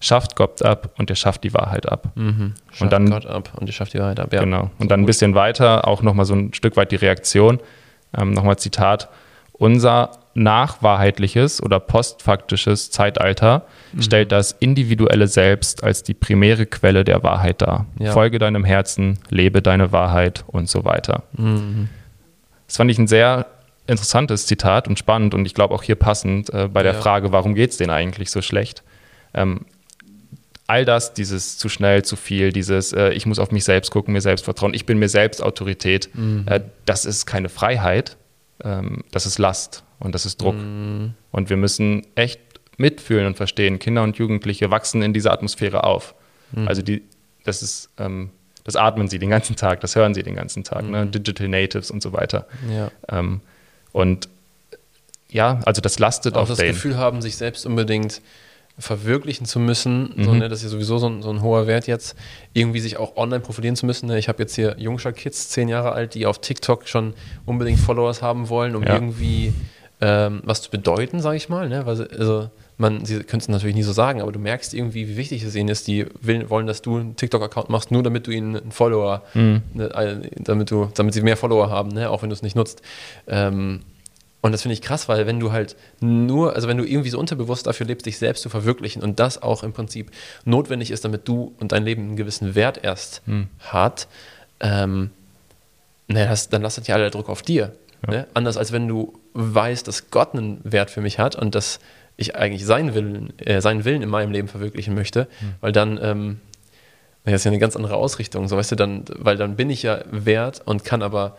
Schafft 0.00 0.36
Gott 0.36 0.62
ab 0.62 0.90
und 0.98 1.10
er 1.10 1.16
schafft 1.16 1.42
die 1.44 1.52
Wahrheit 1.54 1.88
ab. 1.90 2.12
Schafft 2.72 2.92
dann- 2.92 3.10
Gott 3.10 3.26
ab 3.26 3.50
und 3.56 3.68
ich 3.68 3.74
schaffe 3.76 3.90
die 3.92 3.98
Wahrheit 3.98 4.20
ab. 4.20 4.32
Ja. 4.32 4.40
Genau. 4.40 4.70
Und 4.78 4.82
So 4.82 4.86
dann 4.88 5.00
ein 5.00 5.06
bisschen 5.06 5.34
weiter, 5.34 5.88
auch 5.88 6.02
nochmal 6.02 6.24
so 6.24 6.34
ein 6.34 6.54
Stück 6.54 6.76
weit 6.76 6.92
die 6.92 6.96
Reaktion. 6.96 7.58
Ähm, 8.16 8.32
nochmal 8.32 8.56
Zitat. 8.58 9.08
Unser 9.52 10.10
nachwahrheitliches 10.34 11.60
oder 11.62 11.80
postfaktisches 11.80 12.90
Zeitalter 12.92 13.62
Mhm. 13.92 14.02
stellt 14.02 14.30
das 14.32 14.52
individuelle 14.52 15.26
Selbst 15.26 15.82
als 15.82 16.04
die 16.04 16.14
primäre 16.14 16.66
Quelle 16.66 17.02
der 17.02 17.24
Wahrheit 17.24 17.60
dar. 17.62 17.86
Ja. 17.98 18.12
Folge 18.12 18.38
deinem 18.38 18.64
Herzen, 18.64 19.18
lebe 19.30 19.62
deine 19.62 19.90
Wahrheit 19.90 20.44
und 20.46 20.68
so 20.68 20.84
weiter. 20.84 21.24
Mhm. 21.32 21.88
Das 22.68 22.76
fand 22.76 22.90
ich 22.90 22.98
ein 22.98 23.08
sehr 23.08 23.46
interessantes 23.88 24.46
Zitat 24.46 24.86
und 24.86 24.98
spannend 24.98 25.34
und 25.34 25.44
ich 25.46 25.54
glaube 25.54 25.74
auch 25.74 25.82
hier 25.82 25.96
passend 25.96 26.52
äh, 26.54 26.68
bei 26.68 26.82
der 26.84 26.92
Ja. 26.94 27.00
Frage, 27.00 27.32
warum 27.32 27.54
geht 27.56 27.70
es 27.70 27.78
denen 27.78 27.90
eigentlich 27.90 28.30
so 28.30 28.42
schlecht? 28.42 28.82
Ähm, 29.34 29.64
all 30.68 30.84
das, 30.84 31.14
dieses 31.14 31.58
zu 31.58 31.68
schnell, 31.68 32.04
zu 32.04 32.14
viel, 32.14 32.52
dieses 32.52 32.92
äh, 32.92 33.08
ich 33.10 33.26
muss 33.26 33.38
auf 33.40 33.50
mich 33.50 33.64
selbst 33.64 33.90
gucken, 33.90 34.12
mir 34.12 34.20
selbst 34.20 34.44
vertrauen, 34.44 34.74
ich 34.74 34.86
bin 34.86 34.98
mir 34.98 35.08
selbst 35.08 35.42
Autorität, 35.42 36.08
Mhm. 36.14 36.44
äh, 36.46 36.60
das 36.84 37.04
ist 37.04 37.26
keine 37.26 37.48
Freiheit, 37.48 38.16
ähm, 38.62 39.02
das 39.10 39.26
ist 39.26 39.38
Last 39.38 39.82
und 39.98 40.14
das 40.14 40.26
ist 40.26 40.40
Druck. 40.40 40.54
Mhm. 40.54 41.14
Und 41.32 41.50
wir 41.50 41.56
müssen 41.56 42.06
echt 42.14 42.40
mitfühlen 42.76 43.26
und 43.26 43.36
verstehen, 43.36 43.78
Kinder 43.80 44.02
und 44.04 44.18
Jugendliche 44.18 44.70
wachsen 44.70 45.02
in 45.02 45.12
dieser 45.12 45.32
Atmosphäre 45.32 45.82
auf. 45.84 46.14
Mhm. 46.52 46.68
Also 46.68 46.82
die, 46.82 47.02
das 47.44 47.62
ist, 47.62 47.88
ähm, 47.98 48.30
das 48.64 48.76
atmen 48.76 49.08
sie 49.08 49.18
den 49.18 49.30
ganzen 49.30 49.56
Tag, 49.56 49.80
das 49.80 49.96
hören 49.96 50.12
sie 50.14 50.22
den 50.22 50.36
ganzen 50.36 50.62
Tag, 50.64 50.84
ne? 50.84 51.06
Mhm. 51.06 51.10
Digital 51.12 51.48
Natives 51.48 51.90
und 51.90 52.02
so 52.02 52.12
weiter. 52.12 52.46
Ja. 52.70 52.90
Ähm, 53.08 53.40
und 53.92 54.28
ja, 55.30 55.60
also 55.64 55.80
das 55.80 55.98
lastet 55.98 56.36
Auch 56.36 56.42
auf 56.42 56.48
das 56.48 56.58
denen. 56.58 56.74
Gefühl 56.74 56.96
haben, 56.98 57.22
sich 57.22 57.36
selbst 57.36 57.64
unbedingt 57.66 58.20
verwirklichen 58.78 59.44
zu 59.46 59.58
müssen, 59.58 60.12
so, 60.18 60.32
Mhm. 60.32 60.38
ne, 60.38 60.48
das 60.48 60.58
ist 60.60 60.64
ja 60.64 60.68
sowieso 60.70 60.98
so 60.98 61.08
ein, 61.08 61.22
so 61.22 61.30
ein 61.30 61.42
hoher 61.42 61.66
Wert 61.66 61.86
jetzt, 61.86 62.14
irgendwie 62.52 62.80
sich 62.80 62.96
auch 62.96 63.16
online 63.16 63.40
profilieren 63.40 63.76
zu 63.76 63.86
müssen. 63.86 64.06
Ne? 64.06 64.18
Ich 64.18 64.28
habe 64.28 64.42
jetzt 64.42 64.54
hier 64.54 64.76
Jungscher 64.78 65.12
Kids, 65.12 65.48
zehn 65.48 65.68
Jahre 65.68 65.92
alt, 65.92 66.14
die 66.14 66.26
auf 66.26 66.40
TikTok 66.40 66.86
schon 66.88 67.14
unbedingt 67.44 67.80
Followers 67.80 68.22
haben 68.22 68.48
wollen, 68.48 68.76
um 68.76 68.82
Ja. 68.84 68.94
irgendwie 68.94 69.52
ähm, 70.00 70.42
was 70.44 70.62
zu 70.62 70.70
bedeuten, 70.70 71.18
sage 71.20 71.36
ich 71.38 71.48
mal. 71.48 71.68
Ne? 71.68 71.84
Weil, 71.84 71.96
sie- 71.96 72.08
also, 72.08 72.50
man, 72.76 73.04
sie 73.04 73.18
können 73.24 73.40
es 73.40 73.48
natürlich 73.48 73.74
nie 73.74 73.82
so 73.82 73.90
sagen, 73.92 74.22
aber 74.22 74.30
du 74.30 74.38
merkst 74.38 74.72
irgendwie, 74.72 75.08
wie 75.08 75.16
wichtig 75.16 75.42
es 75.42 75.56
ihnen 75.56 75.68
ist. 75.70 75.88
Die 75.88 76.06
will, 76.20 76.48
wollen, 76.50 76.68
dass 76.68 76.82
du 76.82 76.98
einen 76.98 77.16
TikTok-Account 77.16 77.68
machst, 77.68 77.90
nur 77.90 78.04
damit 78.04 78.28
du 78.28 78.30
ihnen 78.30 78.54
einen 78.56 78.70
Follower, 78.70 79.22
Mhm. 79.34 79.62
ne, 79.74 80.22
damit, 80.38 80.70
du, 80.70 80.88
damit 80.94 81.14
sie 81.14 81.22
mehr 81.22 81.36
Follower 81.36 81.68
haben, 81.70 81.88
ne? 81.88 82.10
auch 82.10 82.22
wenn 82.22 82.28
du 82.28 82.34
es 82.34 82.42
nicht 82.42 82.54
nutzt. 82.54 82.80
Ähm, 83.26 83.80
und 84.40 84.52
das 84.52 84.62
finde 84.62 84.74
ich 84.74 84.82
krass, 84.82 85.08
weil 85.08 85.26
wenn 85.26 85.40
du 85.40 85.50
halt 85.50 85.76
nur, 86.00 86.54
also 86.54 86.68
wenn 86.68 86.76
du 86.78 86.84
irgendwie 86.84 87.10
so 87.10 87.18
unterbewusst 87.18 87.66
dafür 87.66 87.86
lebst, 87.86 88.06
dich 88.06 88.18
selbst 88.18 88.42
zu 88.42 88.48
verwirklichen 88.48 89.02
und 89.02 89.18
das 89.18 89.42
auch 89.42 89.64
im 89.64 89.72
Prinzip 89.72 90.12
notwendig 90.44 90.90
ist, 90.92 91.04
damit 91.04 91.26
du 91.26 91.54
und 91.58 91.72
dein 91.72 91.84
Leben 91.84 92.02
einen 92.02 92.16
gewissen 92.16 92.54
Wert 92.54 92.80
erst 92.84 93.22
Hm. 93.26 93.48
hat, 93.60 94.06
ähm, 94.60 95.10
naja, 96.06 96.28
das, 96.28 96.48
dann 96.48 96.62
lastet 96.62 96.86
ja 96.88 96.94
aller 96.94 97.10
Druck 97.10 97.28
auf 97.28 97.42
dir. 97.42 97.72
Ne? 98.06 98.28
Anders 98.32 98.56
als 98.56 98.70
wenn 98.70 98.86
du 98.86 99.12
weißt, 99.34 99.86
dass 99.88 100.10
Gott 100.10 100.34
einen 100.34 100.60
Wert 100.62 100.90
für 100.90 101.00
mich 101.00 101.18
hat 101.18 101.34
und 101.34 101.54
dass 101.56 101.80
ich 102.16 102.36
eigentlich 102.36 102.64
seinen 102.64 102.94
Willen, 102.94 103.32
äh, 103.40 103.60
seinen 103.60 103.84
Willen 103.84 104.02
in 104.02 104.08
meinem 104.08 104.30
Leben 104.30 104.46
verwirklichen 104.48 104.94
möchte, 104.94 105.26
Hm. 105.40 105.54
weil 105.60 105.72
dann, 105.72 105.98
ähm, 106.00 106.40
das 107.24 107.34
ist 107.34 107.44
ja 107.44 107.50
eine 107.50 107.58
ganz 107.58 107.74
andere 107.74 107.96
Ausrichtung, 107.96 108.46
so 108.46 108.56
weißt 108.56 108.70
du, 108.70 108.76
dann, 108.76 109.04
weil 109.16 109.36
dann 109.36 109.56
bin 109.56 109.68
ich 109.68 109.82
ja 109.82 110.00
wert 110.10 110.62
und 110.64 110.84
kann 110.84 111.02
aber 111.02 111.36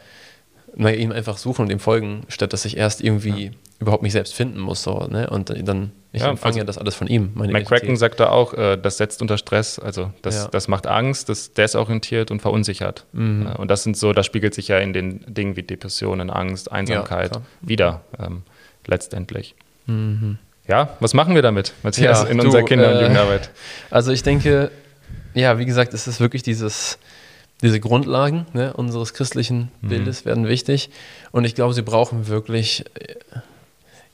naja, 0.76 0.98
ihm 0.98 1.12
einfach 1.12 1.38
suchen 1.38 1.64
und 1.66 1.72
ihm 1.72 1.80
folgen, 1.80 2.24
statt 2.28 2.54
dass 2.54 2.66
ich 2.66 2.78
erst 2.78 3.02
irgendwie 3.02 3.52
überhaupt 3.80 4.04
mich 4.04 4.12
selbst 4.14 4.34
finden 4.34 4.60
muss. 4.60 4.84
So, 4.84 5.08
ne? 5.10 5.30
Und 5.30 5.50
dann, 5.50 5.92
ich 6.12 6.22
Ja, 6.22 6.30
empfange 6.30 6.58
ja 6.58 6.64
das 6.66 6.78
alles 6.78 6.96
von 6.96 7.08
ihm. 7.08 7.32
McCracken 7.36 7.96
sagt 7.96 8.20
da 8.20 8.30
auch, 8.30 8.54
äh, 8.54 8.78
das 8.78 8.98
setzt 8.98 9.22
unter 9.22 9.38
Stress, 9.38 9.80
also 9.80 10.12
das, 10.22 10.36
Ja. 10.36 10.48
das 10.50 10.68
macht 10.68 10.86
Angst, 10.88 11.30
das 11.30 11.54
desorientiert 11.54 12.30
und 12.32 12.42
verunsichert. 12.42 13.06
Mhm. 13.14 13.48
Äh, 13.48 13.56
und 13.58 13.72
das 13.72 13.84
sind 13.84 13.96
so, 13.98 14.12
das 14.14 14.26
spiegelt 14.26 14.54
sich 14.54 14.68
ja 14.68 14.80
in 14.80 14.92
den 14.94 15.24
Dingen 15.34 15.56
wie 15.56 15.64
Depressionen, 15.64 16.30
Angst, 16.30 16.72
Einsamkeit 16.72 17.40
wieder, 17.62 18.02
ähm, 18.20 18.44
letztendlich. 18.86 19.56
Mhm. 19.86 20.38
Ja, 20.68 20.90
was 21.00 21.14
machen 21.14 21.34
wir 21.36 21.42
damit, 21.42 21.74
Matthias, 21.82 22.24
Ja, 22.24 22.28
in 22.30 22.38
du, 22.38 22.46
unserer 22.46 22.64
Kinder- 22.64 22.90
und 22.90 22.96
äh, 22.98 23.02
Jugendarbeit? 23.02 23.50
Also 23.90 24.12
ich 24.12 24.22
denke, 24.24 24.72
ja, 25.34 25.58
wie 25.58 25.66
gesagt, 25.66 25.94
es 25.94 26.08
ist 26.08 26.20
wirklich 26.20 26.44
dieses, 26.44 27.00
diese 27.62 27.80
Grundlagen 27.80 28.46
ne, 28.54 28.74
unseres 28.74 29.14
christlichen 29.14 29.72
Mhm. 29.82 29.88
Bildes 29.90 30.26
werden 30.26 30.48
wichtig. 30.48 30.90
Und 31.32 31.44
ich 31.46 31.56
glaube, 31.56 31.74
sie 31.74 31.82
brauchen 31.82 32.28
wirklich 32.28 32.86
äh, 32.96 33.16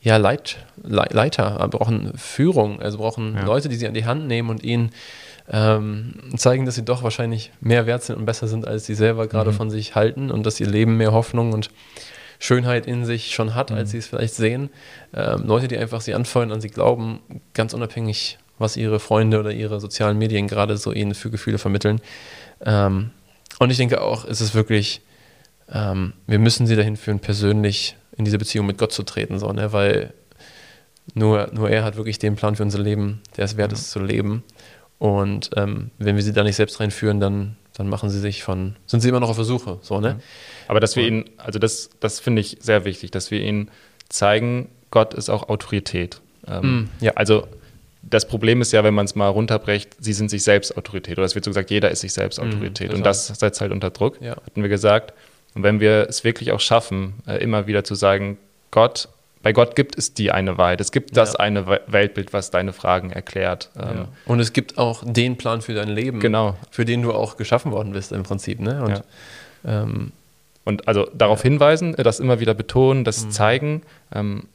ja, 0.02 0.18
Leit, 0.18 0.58
Lei- 0.84 1.10
Leiter, 1.12 1.60
äh, 1.64 1.68
brauchen 1.68 2.12
Führung, 2.18 2.80
also 2.82 2.98
brauchen 3.00 3.36
Ja. 3.36 3.46
Leute, 3.46 3.70
die 3.70 3.76
sie 3.76 3.88
an 3.88 3.94
die 3.94 4.06
Hand 4.06 4.28
nehmen 4.28 4.50
und 4.50 4.64
ihnen 4.64 4.92
ähm, 5.52 6.14
zeigen, 6.38 6.66
dass 6.66 6.74
sie 6.76 6.84
doch 6.84 7.04
wahrscheinlich 7.04 7.52
mehr 7.62 7.86
wert 7.86 8.02
sind 8.04 8.16
und 8.18 8.26
besser 8.26 8.48
sind, 8.48 8.68
als 8.68 8.86
sie 8.88 8.96
selber 8.96 9.28
gerade 9.28 9.52
Mhm. 9.52 9.56
von 9.56 9.70
sich 9.70 9.94
halten 9.94 10.32
und 10.32 10.44
dass 10.44 10.60
ihr 10.60 10.66
Leben 10.68 10.98
mehr 10.98 11.12
Hoffnung 11.12 11.54
und 11.54 11.70
Schönheit 12.40 12.88
in 12.88 13.06
sich 13.06 13.34
schon 13.34 13.54
hat, 13.54 13.72
als 13.72 13.90
Mhm. 13.90 13.92
sie 13.92 13.98
es 14.00 14.08
vielleicht 14.08 14.34
sehen. 14.34 14.70
Ähm, 15.14 15.44
Leute, 15.46 15.68
die 15.68 15.78
einfach 15.78 16.02
sie 16.02 16.16
anfeuern, 16.16 16.52
an 16.52 16.62
sie 16.62 16.70
glauben, 16.70 17.20
ganz 17.54 17.74
unabhängig, 17.76 18.40
was 18.58 18.76
ihre 18.76 19.00
Freunde 19.00 19.40
oder 19.40 19.52
ihre 19.52 19.80
sozialen 19.80 20.18
Medien 20.18 20.48
gerade 20.48 20.78
so 20.78 20.92
ihnen 20.92 21.14
für 21.14 21.30
Gefühle 21.30 21.60
vermitteln. 21.60 22.02
Ähm, 22.66 23.12
und 23.60 23.70
ich 23.70 23.78
denke 23.78 24.02
auch, 24.02 24.26
es 24.26 24.42
ist 24.42 24.54
wirklich, 24.54 25.02
ähm, 25.72 26.14
wir 26.28 26.40
müssen 26.40 26.68
sie 26.68 26.76
dahin 26.76 26.98
führen, 26.98 27.20
persönlich 27.20 27.96
in 28.18 28.26
diese 28.26 28.38
Beziehung 28.38 28.66
mit 28.66 28.78
Gott 28.78 28.92
zu 28.92 29.04
treten, 29.04 29.40
so, 29.40 29.52
ne? 29.52 29.74
weil 29.74 30.14
nur, 31.14 31.50
nur 31.54 31.70
er 31.70 31.84
hat 31.84 31.98
wirklich 31.98 32.20
den 32.20 32.36
Plan 32.36 32.56
für 32.56 32.64
unser 32.64 32.80
Leben, 32.80 33.22
der 33.38 33.46
es 33.46 33.58
wert 33.58 33.72
ist 33.72 33.92
zu 33.92 34.00
leben. 34.00 34.44
Und 34.98 35.52
ähm, 35.56 35.92
wenn 35.98 36.16
wir 36.16 36.24
sie 36.24 36.34
da 36.34 36.44
nicht 36.44 36.56
selbst 36.56 36.80
reinführen, 36.80 37.20
dann, 37.20 37.58
dann 37.74 37.90
machen 37.90 38.10
sie 38.10 38.20
sich 38.20 38.44
von, 38.44 38.76
sind 38.86 39.02
sie 39.02 39.10
immer 39.10 39.20
noch 39.20 39.30
auf 39.30 39.36
der 39.36 39.46
Suche, 39.46 39.78
so, 39.82 40.00
ne? 40.00 40.20
Aber 40.68 40.80
dass 40.80 40.96
wir 40.96 41.06
ihnen, 41.06 41.26
also 41.38 41.60
das, 41.60 41.90
das 42.00 42.20
finde 42.20 42.40
ich 42.42 42.58
sehr 42.62 42.86
wichtig, 42.86 43.12
dass 43.12 43.30
wir 43.30 43.42
ihnen 43.42 43.70
zeigen, 44.10 44.70
Gott 44.92 45.14
ist 45.14 45.30
auch 45.30 45.50
Autorität. 45.50 46.22
Ähm, 46.48 46.90
Mm, 47.00 47.04
ja. 47.04 47.12
Also 47.16 47.48
das 48.10 48.28
Problem 48.28 48.62
ist 48.62 48.72
ja, 48.72 48.84
wenn 48.84 48.94
man 48.94 49.06
es 49.06 49.16
mal 49.16 49.28
runterbrecht, 49.30 49.96
sie 50.00 50.14
sind 50.14 50.30
sich 50.30 50.44
selbst 50.44 50.78
Autorität. 50.78 51.18
Oder 51.18 51.26
es 51.26 51.36
wird 51.36 51.44
so 51.46 51.50
gesagt, 51.52 51.72
jeder 51.72 51.90
ist 51.92 52.02
sich 52.02 52.14
selbst 52.14 52.40
Mm, 52.40 52.44
Autorität. 52.48 52.88
total. 52.88 52.96
Und 52.98 53.06
das 53.06 53.28
setzt 53.28 53.62
halt 53.62 53.72
unter 53.72 53.90
Druck, 53.90 54.22
Ja. 54.22 54.36
hatten 54.36 54.62
wir 54.62 54.70
gesagt. 54.70 55.14
Und 55.56 55.64
wenn 55.64 55.80
wir 55.80 56.08
es 56.10 56.24
wirklich 56.24 56.52
auch 56.52 56.60
schaffen, 56.60 57.16
äh, 57.28 57.38
immer 57.38 57.66
wieder 57.68 57.84
zu 57.84 57.96
sagen, 57.96 58.38
Gott, 58.72 59.08
bei 59.42 59.54
Gott 59.54 59.76
gibt 59.76 59.98
es 59.98 60.14
die 60.14 60.32
eine 60.32 60.58
Wahrheit. 60.58 60.82
Es 60.82 60.92
gibt 60.92 61.16
das 61.18 61.34
Ja. 61.34 61.40
eine 61.40 61.68
We- 61.68 61.82
Weltbild, 61.88 62.34
was 62.34 62.52
deine 62.52 62.74
Fragen 62.74 63.12
erklärt. 63.12 63.70
Ähm, 63.78 63.98
Ja. 63.98 64.08
Und 64.26 64.40
es 64.40 64.54
gibt 64.54 64.78
auch 64.78 65.04
den 65.06 65.38
Plan 65.38 65.62
für 65.62 65.74
dein 65.74 65.88
Leben, 65.90 66.20
Genau. 66.20 66.56
für 66.72 66.84
den 66.86 67.02
du 67.04 67.14
auch 67.14 67.38
geschaffen 67.38 67.72
worden 67.72 67.94
bist 67.94 68.12
im 68.12 68.24
Prinzip. 68.24 68.60
Ne? 68.60 68.84
Und, 68.84 69.04
ähm, 69.66 70.12
Und 70.68 70.88
also 70.88 71.08
darauf 71.14 71.44
hinweisen, 71.44 71.94
äh, 71.96 72.02
das 72.02 72.20
immer 72.20 72.40
wieder 72.40 72.56
betonen, 72.56 73.02
Mhm. 73.02 73.04
das 73.04 73.30
zeigen, 73.30 73.84
ähm, 74.14 74.46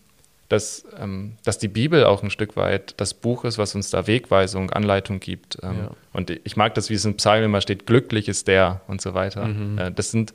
dass, 0.50 0.84
ähm, 0.98 1.36
dass 1.44 1.58
die 1.58 1.68
Bibel 1.68 2.04
auch 2.04 2.22
ein 2.24 2.30
Stück 2.30 2.56
weit 2.56 2.94
das 2.96 3.14
Buch 3.14 3.44
ist, 3.44 3.56
was 3.56 3.74
uns 3.76 3.88
da 3.88 4.06
Wegweisung, 4.08 4.70
Anleitung 4.70 5.20
gibt. 5.20 5.58
Ähm, 5.62 5.78
Ja. 5.78 5.90
Und 6.12 6.30
ich 6.30 6.56
mag 6.56 6.74
das, 6.74 6.90
wie 6.90 6.94
es 6.94 7.04
in 7.04 7.16
Psalmen 7.16 7.46
immer 7.46 7.60
steht, 7.60 7.86
glücklich 7.86 8.28
ist 8.28 8.48
der 8.48 8.80
und 8.88 9.00
so 9.00 9.14
weiter. 9.14 9.46
Mhm. 9.46 9.78
Äh, 9.78 9.92
das 9.92 10.10
sind 10.10 10.34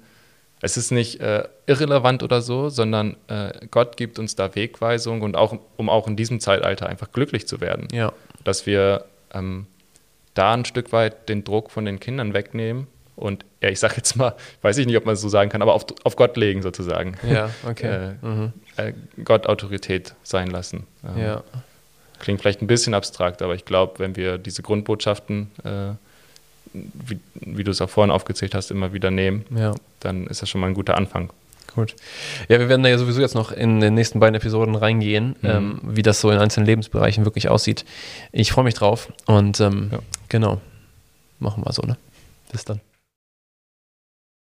es 0.61 0.77
ist 0.77 0.89
nicht 0.89 1.19
äh, 1.19 1.43
irrelevant 1.67 2.23
oder 2.23 2.41
so, 2.41 2.69
sondern 2.69 3.17
äh, 3.27 3.67
Gott 3.69 3.97
gibt 3.97 4.17
uns 4.17 4.35
da 4.35 4.55
Wegweisung 4.55 5.21
und 5.21 5.35
auch, 5.35 5.59
um 5.75 5.89
auch 5.89 6.07
in 6.07 6.15
diesem 6.15 6.39
Zeitalter 6.39 6.87
einfach 6.87 7.11
glücklich 7.11 7.45
zu 7.45 7.59
werden. 7.59 7.89
Ja. 7.91 8.13
Dass 8.45 8.65
wir 8.65 9.05
ähm, 9.33 9.67
da 10.33 10.53
ein 10.53 10.63
Stück 10.63 10.93
weit 10.93 11.27
den 11.27 11.43
Druck 11.43 11.71
von 11.71 11.83
den 11.83 11.99
Kindern 11.99 12.33
wegnehmen 12.33 12.87
und, 13.15 13.45
ja, 13.61 13.69
ich 13.69 13.79
sage 13.79 13.95
jetzt 13.97 14.15
mal, 14.15 14.35
weiß 14.61 14.77
ich 14.77 14.85
nicht, 14.85 14.97
ob 14.97 15.05
man 15.05 15.13
es 15.13 15.21
so 15.21 15.29
sagen 15.29 15.49
kann, 15.49 15.61
aber 15.61 15.73
auf, 15.73 15.85
auf 16.03 16.15
Gott 16.15 16.35
legen 16.37 16.61
sozusagen. 16.61 17.15
Ja, 17.29 17.49
okay. 17.67 17.85
Äh, 18.23 18.25
mhm. 18.25 18.53
äh, 18.77 18.93
Gott 19.23 19.47
Autorität 19.47 20.15
sein 20.23 20.47
lassen. 20.47 20.85
Ähm, 21.03 21.21
ja. 21.21 21.43
Klingt 22.19 22.41
vielleicht 22.41 22.61
ein 22.61 22.67
bisschen 22.67 22.93
abstrakt, 22.93 23.41
aber 23.41 23.55
ich 23.55 23.65
glaube, 23.65 23.99
wenn 23.99 24.15
wir 24.15 24.37
diese 24.37 24.61
Grundbotschaften, 24.61 25.51
äh, 25.63 25.91
wie, 26.73 27.19
wie 27.35 27.63
du 27.63 27.71
es 27.71 27.81
auch 27.81 27.89
vorhin 27.89 28.11
aufgezählt 28.11 28.53
hast, 28.53 28.71
immer 28.71 28.91
wieder 28.93 29.11
nehmen, 29.11 29.45
ja. 29.55 29.73
dann 30.01 30.27
ist 30.27 30.41
das 30.41 30.49
schon 30.49 30.61
mal 30.61 30.67
ein 30.67 30.73
guter 30.73 30.97
Anfang. 30.97 31.29
Gut. 31.73 31.95
Ja, 32.47 32.59
wir 32.59 32.69
werden 32.69 32.83
da 32.83 32.89
ja 32.89 32.97
sowieso 32.97 33.21
jetzt 33.21 33.35
noch 33.35 33.51
in 33.51 33.81
den 33.81 33.93
nächsten 33.93 34.19
beiden 34.19 34.35
Episoden 34.35 34.75
reingehen, 34.75 35.35
mhm. 35.41 35.49
ähm, 35.49 35.81
wie 35.83 36.01
das 36.01 36.21
so 36.21 36.31
in 36.31 36.37
einzelnen 36.37 36.65
Lebensbereichen 36.65 37.25
wirklich 37.25 37.49
aussieht. 37.49 37.85
Ich 38.31 38.51
freue 38.51 38.63
mich 38.63 38.75
drauf 38.75 39.11
und 39.25 39.59
ähm, 39.59 39.89
ja. 39.91 39.99
genau, 40.29 40.61
machen 41.39 41.63
wir 41.65 41.73
so, 41.73 41.81
ne? 41.81 41.97
Bis 42.51 42.63
dann. 42.63 42.79